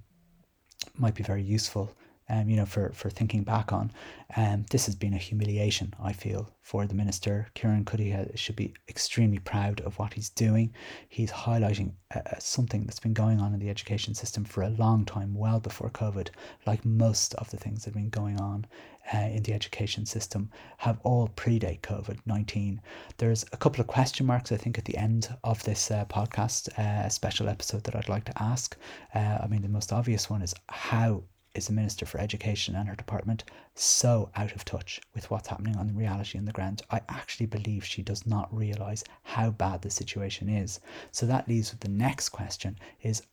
might 0.95 1.15
be 1.15 1.23
very 1.23 1.43
useful 1.43 1.93
um, 2.29 2.49
you 2.49 2.55
know, 2.55 2.65
for, 2.65 2.91
for 2.93 3.09
thinking 3.09 3.43
back 3.43 3.73
on. 3.73 3.91
Um, 4.35 4.65
this 4.71 4.85
has 4.85 4.95
been 4.95 5.13
a 5.13 5.17
humiliation, 5.17 5.93
I 6.01 6.13
feel, 6.13 6.49
for 6.61 6.87
the 6.87 6.95
minister. 6.95 7.47
Kieran 7.53 7.85
Cuddihy 7.85 8.37
should 8.37 8.55
be 8.55 8.73
extremely 8.89 9.39
proud 9.39 9.81
of 9.81 9.99
what 9.99 10.13
he's 10.13 10.29
doing. 10.29 10.73
He's 11.09 11.31
highlighting 11.31 11.93
uh, 12.15 12.19
uh, 12.25 12.39
something 12.39 12.85
that's 12.85 12.99
been 12.99 13.13
going 13.13 13.39
on 13.39 13.53
in 13.53 13.59
the 13.59 13.69
education 13.69 14.13
system 14.13 14.45
for 14.45 14.63
a 14.63 14.69
long 14.69 15.05
time, 15.05 15.35
well 15.35 15.59
before 15.59 15.89
COVID, 15.89 16.29
like 16.65 16.83
most 16.85 17.33
of 17.35 17.49
the 17.51 17.57
things 17.57 17.83
that 17.83 17.93
have 17.93 18.01
been 18.01 18.09
going 18.09 18.39
on 18.39 18.65
uh, 19.13 19.17
in 19.17 19.43
the 19.43 19.53
education 19.53 20.05
system 20.05 20.49
have 20.77 20.99
all 21.03 21.27
predate 21.35 21.81
COVID 21.81 22.19
19. 22.25 22.81
There's 23.17 23.43
a 23.51 23.57
couple 23.57 23.81
of 23.81 23.87
question 23.87 24.25
marks, 24.25 24.51
I 24.51 24.57
think, 24.57 24.77
at 24.77 24.85
the 24.85 24.97
end 24.97 25.35
of 25.43 25.61
this 25.63 25.91
uh, 25.91 26.05
podcast, 26.05 26.69
uh, 26.79 27.09
special 27.09 27.49
episode 27.49 27.83
that 27.83 27.95
I'd 27.95 28.09
like 28.09 28.25
to 28.25 28.43
ask. 28.43 28.77
Uh, 29.13 29.39
I 29.41 29.47
mean, 29.47 29.61
the 29.61 29.69
most 29.69 29.91
obvious 29.91 30.29
one 30.29 30.41
is 30.41 30.55
how 30.69 31.23
is 31.55 31.67
the 31.67 31.73
Minister 31.73 32.05
for 32.05 32.19
Education 32.19 32.75
and 32.75 32.87
her 32.87 32.95
department 32.95 33.43
so 33.75 34.29
out 34.35 34.53
of 34.53 34.65
touch 34.65 34.99
with 35.13 35.29
what's 35.29 35.47
happening 35.47 35.75
on 35.77 35.87
the 35.87 35.93
reality 35.93 36.37
on 36.37 36.45
the 36.45 36.51
ground. 36.51 36.81
I 36.89 37.01
actually 37.09 37.45
believe 37.45 37.85
she 37.85 38.01
does 38.01 38.25
not 38.25 38.55
realise 38.55 39.03
how 39.23 39.51
bad 39.51 39.81
the 39.81 39.89
situation 39.89 40.49
is. 40.49 40.79
So 41.11 41.25
that 41.25 41.47
leaves 41.47 41.71
with 41.71 41.81
the 41.81 41.89
next 41.89 42.29
question 42.29 42.77
is 43.01 43.23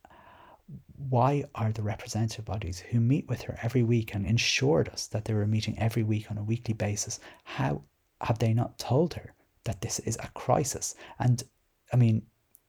why 1.09 1.45
are 1.55 1.73
the 1.73 1.83
representative 1.83 2.45
bodies 2.45 2.79
who 2.79 3.01
meet 3.01 3.29
with 3.29 3.43
her 3.43 3.59
every 3.63 3.83
week 3.83 4.15
and 4.15 4.27
ensured 4.27 4.89
us 4.89 5.07
that 5.09 5.25
they 5.25 5.35
were 5.35 5.47
meeting 5.47 5.79
every 5.79 6.03
week 6.03 6.31
on 6.31 6.39
a 6.39 6.45
weekly 6.45 6.75
basis, 6.75 7.19
how 7.45 7.83
have 8.21 8.39
they 8.39 8.53
not 8.53 8.79
told 8.79 9.15
her 9.15 9.35
that 9.65 9.81
this 9.81 9.99
is 10.01 10.17
a 10.17 10.29
crisis? 10.35 10.95
And 11.19 11.43
I 11.93 11.97
mean, 11.97 12.23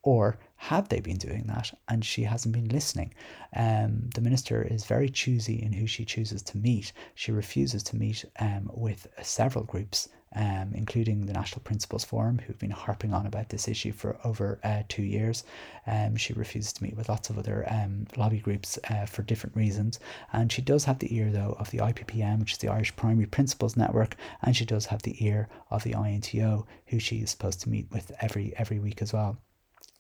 or 0.04 0.38
have 0.56 0.90
they 0.90 1.00
been 1.00 1.18
doing 1.18 1.44
that 1.48 1.72
and 1.88 2.04
she 2.04 2.24
hasn't 2.24 2.54
been 2.54 2.70
listening? 2.70 3.14
Um, 3.56 4.10
the 4.14 4.22
minister 4.22 4.62
is 4.62 4.86
very 4.86 5.10
choosy 5.10 5.62
in 5.62 5.74
who 5.74 5.88
she 5.88 6.06
chooses 6.06 6.42
to 6.44 6.58
meet. 6.58 6.94
She 7.16 7.32
refuses 7.32 7.84
to 7.84 7.96
meet 7.96 8.26
um, 8.40 8.70
with 8.74 9.08
several 9.22 9.64
groups 9.64 10.10
um, 10.34 10.72
including 10.74 11.26
the 11.26 11.34
National 11.34 11.62
Principals 11.62 12.06
Forum, 12.06 12.40
who've 12.40 12.58
been 12.58 12.72
harping 12.72 13.14
on 13.14 13.26
about 13.26 13.50
this 13.50 13.68
issue 13.68 13.92
for 13.92 14.18
over 14.24 14.60
uh, 14.64 14.84
two 14.88 15.04
years. 15.04 15.44
Um, 15.86 16.16
she 16.16 16.34
refuses 16.34 16.72
to 16.74 16.84
meet 16.84 16.96
with 16.96 17.10
lots 17.10 17.30
of 17.30 17.38
other 17.38 17.66
um, 17.70 18.08
lobby 18.16 18.40
groups 18.40 18.80
uh, 18.90 19.06
for 19.06 19.24
different 19.24 19.56
reasons. 19.56 20.00
And 20.32 20.52
she 20.52 20.62
does 20.62 20.86
have 20.86 21.00
the 21.00 21.14
ear, 21.16 21.32
though, 21.32 21.56
of 21.60 21.70
the 21.72 21.80
IPPN, 21.80 22.40
which 22.40 22.54
is 22.54 22.58
the 22.60 22.70
Irish 22.70 22.96
Primary 22.96 23.28
Principals 23.28 23.76
Network, 23.76 24.16
and 24.42 24.56
she 24.56 24.66
does 24.66 24.86
have 24.86 25.02
the 25.02 25.24
ear 25.26 25.50
of 25.70 25.84
the 25.84 25.94
INTO, 25.94 26.66
who 26.88 27.00
she 27.00 27.18
is 27.18 27.30
supposed 27.30 27.62
to 27.62 27.70
meet 27.70 27.92
with 27.92 28.12
every 28.22 28.54
every 28.56 28.80
week 28.80 29.02
as 29.02 29.12
well. 29.12 29.38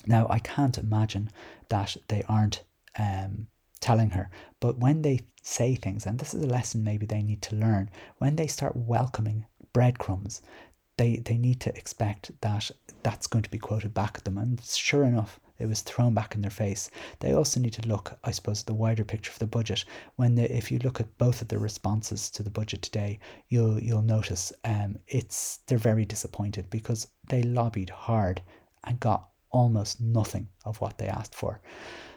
Now, 0.07 0.27
I 0.29 0.39
can't 0.39 0.77
imagine 0.77 1.29
that 1.69 1.97
they 2.07 2.23
aren't 2.27 2.63
um, 2.97 3.47
telling 3.79 4.11
her. 4.11 4.29
But 4.59 4.77
when 4.77 5.01
they 5.01 5.21
say 5.41 5.75
things, 5.75 6.05
and 6.05 6.19
this 6.19 6.33
is 6.33 6.43
a 6.43 6.47
lesson 6.47 6.83
maybe 6.83 7.05
they 7.05 7.23
need 7.23 7.41
to 7.43 7.55
learn, 7.55 7.89
when 8.17 8.35
they 8.35 8.47
start 8.47 8.75
welcoming 8.75 9.45
breadcrumbs, 9.73 10.41
they, 10.97 11.17
they 11.17 11.37
need 11.37 11.59
to 11.61 11.75
expect 11.75 12.31
that 12.41 12.69
that's 13.03 13.27
going 13.27 13.43
to 13.43 13.49
be 13.49 13.57
quoted 13.57 13.93
back 13.93 14.17
at 14.17 14.25
them. 14.25 14.37
And 14.37 14.61
sure 14.63 15.03
enough, 15.03 15.39
it 15.57 15.67
was 15.67 15.81
thrown 15.81 16.13
back 16.13 16.35
in 16.35 16.41
their 16.41 16.51
face. 16.51 16.89
They 17.19 17.33
also 17.33 17.59
need 17.59 17.73
to 17.73 17.87
look, 17.87 18.17
I 18.23 18.31
suppose, 18.31 18.61
at 18.61 18.65
the 18.65 18.73
wider 18.73 19.03
picture 19.03 19.31
of 19.31 19.39
the 19.39 19.47
budget. 19.47 19.85
When 20.15 20.35
they, 20.35 20.45
if 20.45 20.71
you 20.71 20.79
look 20.79 20.99
at 20.99 21.17
both 21.17 21.41
of 21.41 21.49
the 21.49 21.59
responses 21.59 22.29
to 22.31 22.43
the 22.43 22.49
budget 22.49 22.81
today, 22.81 23.19
you'll 23.49 23.79
you'll 23.79 24.01
notice 24.01 24.51
um, 24.63 24.97
it's 25.07 25.59
they're 25.67 25.77
very 25.77 26.03
disappointed 26.03 26.69
because 26.71 27.07
they 27.29 27.43
lobbied 27.43 27.91
hard 27.91 28.41
and 28.85 28.99
got 28.99 29.29
almost 29.51 30.01
nothing 30.01 30.47
of 30.65 30.79
what 30.81 30.97
they 30.97 31.07
asked 31.07 31.35
for. 31.35 31.61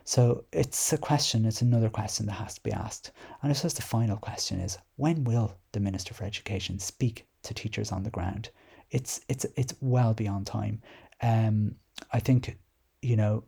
So 0.04 0.44
it's 0.52 0.92
a 0.92 0.98
question, 0.98 1.46
it's 1.46 1.62
another 1.62 1.88
question 1.88 2.26
that 2.26 2.32
has 2.32 2.54
to 2.54 2.62
be 2.62 2.72
asked. 2.72 3.12
And 3.42 3.50
I 3.50 3.54
suppose 3.54 3.74
the 3.74 3.82
final 3.82 4.18
question 4.18 4.60
is 4.60 4.78
when 4.96 5.24
will 5.24 5.56
the 5.72 5.80
Minister 5.80 6.12
for 6.12 6.24
Education 6.24 6.78
speak 6.78 7.26
to 7.42 7.54
teachers 7.54 7.90
on 7.90 8.02
the 8.02 8.10
ground? 8.10 8.50
It's 8.90 9.22
it's 9.28 9.46
it's 9.56 9.74
well 9.80 10.12
beyond 10.12 10.46
time. 10.46 10.82
Um, 11.22 11.76
I 12.12 12.20
think, 12.20 12.58
you 13.00 13.16
know, 13.16 13.44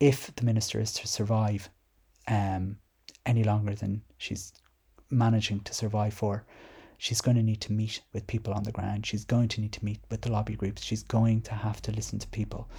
if 0.00 0.34
the 0.36 0.44
minister 0.44 0.80
is 0.80 0.92
to 0.94 1.06
survive 1.06 1.68
um, 2.28 2.78
any 3.26 3.44
longer 3.44 3.74
than 3.74 4.02
she's 4.16 4.52
managing 5.10 5.60
to 5.60 5.74
survive 5.74 6.14
for, 6.14 6.46
she's 6.96 7.20
going 7.20 7.36
to 7.36 7.42
need 7.42 7.60
to 7.62 7.72
meet 7.72 8.00
with 8.14 8.26
people 8.26 8.54
on 8.54 8.62
the 8.62 8.72
ground. 8.72 9.04
She's 9.04 9.24
going 9.24 9.48
to 9.48 9.60
need 9.60 9.72
to 9.72 9.84
meet 9.84 10.00
with 10.10 10.22
the 10.22 10.32
lobby 10.32 10.54
groups. 10.54 10.82
She's 10.82 11.02
going 11.02 11.42
to 11.42 11.54
have 11.54 11.82
to 11.82 11.92
listen 11.92 12.18
to 12.20 12.28
people 12.28 12.70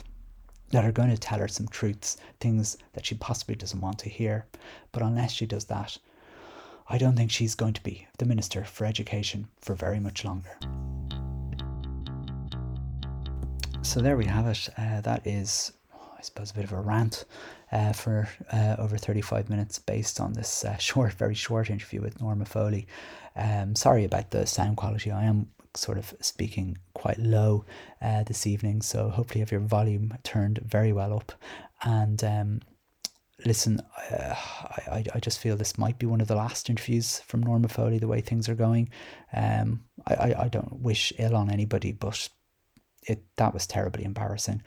that 0.72 0.86
are 0.86 0.92
going 0.92 1.10
to 1.10 1.18
tell 1.18 1.40
her 1.40 1.48
some 1.48 1.68
truths, 1.68 2.18
things 2.40 2.78
that 2.94 3.06
she 3.06 3.16
possibly 3.16 3.56
doesn't 3.56 3.82
want 3.82 4.00
to 4.00 4.10
hear. 4.10 4.46
But 4.92 5.02
unless 5.02 5.32
she 5.32 5.46
does 5.46 5.66
that, 5.66 5.98
I 6.88 6.98
don't 6.98 7.16
think 7.16 7.32
she's 7.32 7.56
going 7.56 7.74
to 7.74 7.84
be 7.84 8.08
the 8.18 8.26
Minister 8.26 8.64
for 8.64 8.86
Education 8.86 9.48
for 9.62 9.76
very 9.76 10.00
much 10.00 10.26
longer. 10.26 10.58
So 13.82 14.02
there 14.02 14.18
we 14.18 14.26
have 14.26 14.48
it. 14.48 14.70
Uh, 14.78 15.02
that 15.02 15.26
is, 15.26 15.72
I 15.94 16.22
suppose, 16.22 16.52
a 16.52 16.54
bit 16.54 16.64
of 16.64 16.74
a 16.74 16.82
rant 16.82 17.26
uh, 17.72 17.94
for 17.94 18.28
uh, 18.52 18.76
over 18.78 18.98
35 18.98 19.50
minutes 19.50 19.80
based 19.80 20.20
on 20.20 20.34
this 20.34 20.66
uh, 20.66 20.78
short, 20.78 21.14
very 21.14 21.36
short 21.36 21.70
interview 21.70 22.02
with 22.02 22.20
Norma 22.22 22.46
Foley. 22.46 22.88
Um, 23.36 23.76
sorry 23.76 24.04
about 24.04 24.32
the 24.32 24.46
sound 24.46 24.78
quality. 24.78 25.12
I 25.12 25.24
am 25.24 25.48
sort 25.76 25.98
of 25.98 26.14
speaking 26.22 26.78
quite 26.94 27.20
low 27.20 27.66
uh, 28.02 28.24
this 28.24 28.48
evening, 28.48 28.82
so 28.82 29.10
hopefully 29.10 29.40
you 29.40 29.44
have 29.44 29.52
your 29.52 29.62
volume 29.62 30.18
turned 30.24 30.60
very 30.60 30.92
well 30.92 31.14
up. 31.14 31.32
And 31.84 32.24
um, 32.24 32.62
listen, 33.46 33.82
uh, 34.12 34.36
I, 34.92 35.06
I 35.14 35.20
just 35.20 35.40
feel 35.40 35.56
this 35.56 35.78
might 35.78 36.00
be 36.00 36.06
one 36.06 36.22
of 36.22 36.28
the 36.28 36.36
last 36.36 36.70
interviews 36.70 37.20
from 37.22 37.44
Norma 37.44 37.68
Foley, 37.68 38.00
the 38.00 38.08
way 38.08 38.22
things 38.22 38.50
are 38.50 38.56
going. 38.56 38.90
Um, 39.34 39.84
I, 40.08 40.14
I, 40.14 40.44
I 40.44 40.48
don't 40.48 40.82
wish 40.82 41.14
ill 41.18 41.36
on 41.36 41.50
anybody, 41.50 41.92
but 41.92 42.30
it 43.08 43.24
that 43.38 43.54
was 43.54 43.66
terribly 43.66 44.04
embarrassing. 44.04 44.62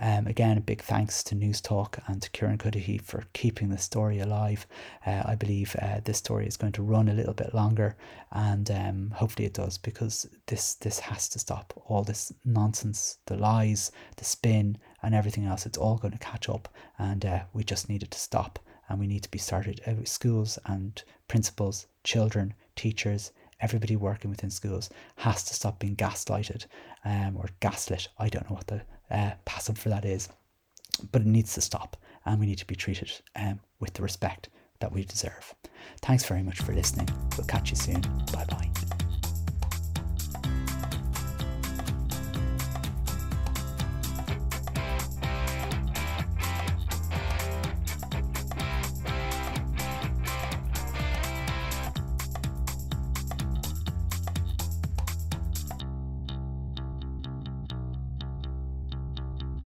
Um, 0.00 0.28
again, 0.28 0.56
a 0.56 0.60
big 0.60 0.80
thanks 0.82 1.24
to 1.24 1.34
Newstalk 1.34 1.98
and 2.06 2.22
to 2.22 2.30
Kieran 2.30 2.58
Cuddihy 2.58 3.00
for 3.02 3.24
keeping 3.32 3.70
the 3.70 3.78
story 3.78 4.20
alive. 4.20 4.64
Uh, 5.04 5.22
I 5.24 5.34
believe 5.34 5.74
uh, 5.82 6.00
this 6.04 6.18
story 6.18 6.46
is 6.46 6.56
going 6.56 6.72
to 6.74 6.82
run 6.82 7.08
a 7.08 7.14
little 7.14 7.34
bit 7.34 7.52
longer, 7.52 7.96
and 8.30 8.70
um, 8.70 9.10
hopefully 9.16 9.46
it 9.46 9.54
does 9.54 9.76
because 9.76 10.28
this 10.46 10.74
this 10.74 11.00
has 11.00 11.28
to 11.30 11.40
stop. 11.40 11.72
All 11.86 12.04
this 12.04 12.32
nonsense, 12.44 13.18
the 13.26 13.36
lies, 13.36 13.90
the 14.16 14.24
spin, 14.24 14.78
and 15.02 15.14
everything 15.14 15.46
else. 15.46 15.66
It's 15.66 15.78
all 15.78 15.98
going 15.98 16.12
to 16.12 16.18
catch 16.18 16.48
up, 16.48 16.68
and 16.98 17.26
uh, 17.26 17.40
we 17.52 17.64
just 17.64 17.88
need 17.88 18.04
it 18.04 18.12
to 18.12 18.20
stop. 18.20 18.60
And 18.88 18.98
we 18.98 19.06
need 19.06 19.24
to 19.24 19.30
be 19.30 19.38
started. 19.38 19.82
Schools 20.04 20.58
and 20.64 21.02
principals, 21.26 21.88
children, 22.04 22.54
teachers, 22.74 23.32
everybody 23.60 23.96
working 23.96 24.30
within 24.30 24.50
schools 24.50 24.88
has 25.16 25.44
to 25.44 25.54
stop 25.54 25.78
being 25.78 25.96
gaslighted 25.96 26.66
um, 27.04 27.36
or 27.36 27.50
gaslit. 27.60 28.08
I 28.18 28.28
don't 28.28 28.48
know 28.48 28.56
what 28.56 28.68
the 28.68 28.82
uh, 29.10 29.32
passive 29.44 29.78
for 29.78 29.88
that 29.88 30.04
is, 30.04 30.28
but 31.12 31.22
it 31.22 31.26
needs 31.26 31.54
to 31.54 31.60
stop 31.60 31.96
and 32.24 32.40
we 32.40 32.46
need 32.46 32.58
to 32.58 32.66
be 32.66 32.74
treated 32.74 33.10
um, 33.36 33.60
with 33.80 33.94
the 33.94 34.02
respect 34.02 34.48
that 34.80 34.92
we 34.92 35.04
deserve. 35.04 35.54
Thanks 36.02 36.24
very 36.24 36.42
much 36.42 36.60
for 36.60 36.72
listening. 36.72 37.08
We'll 37.36 37.46
catch 37.46 37.70
you 37.70 37.76
soon. 37.76 38.00
Bye 38.32 38.44
bye. 38.48 38.70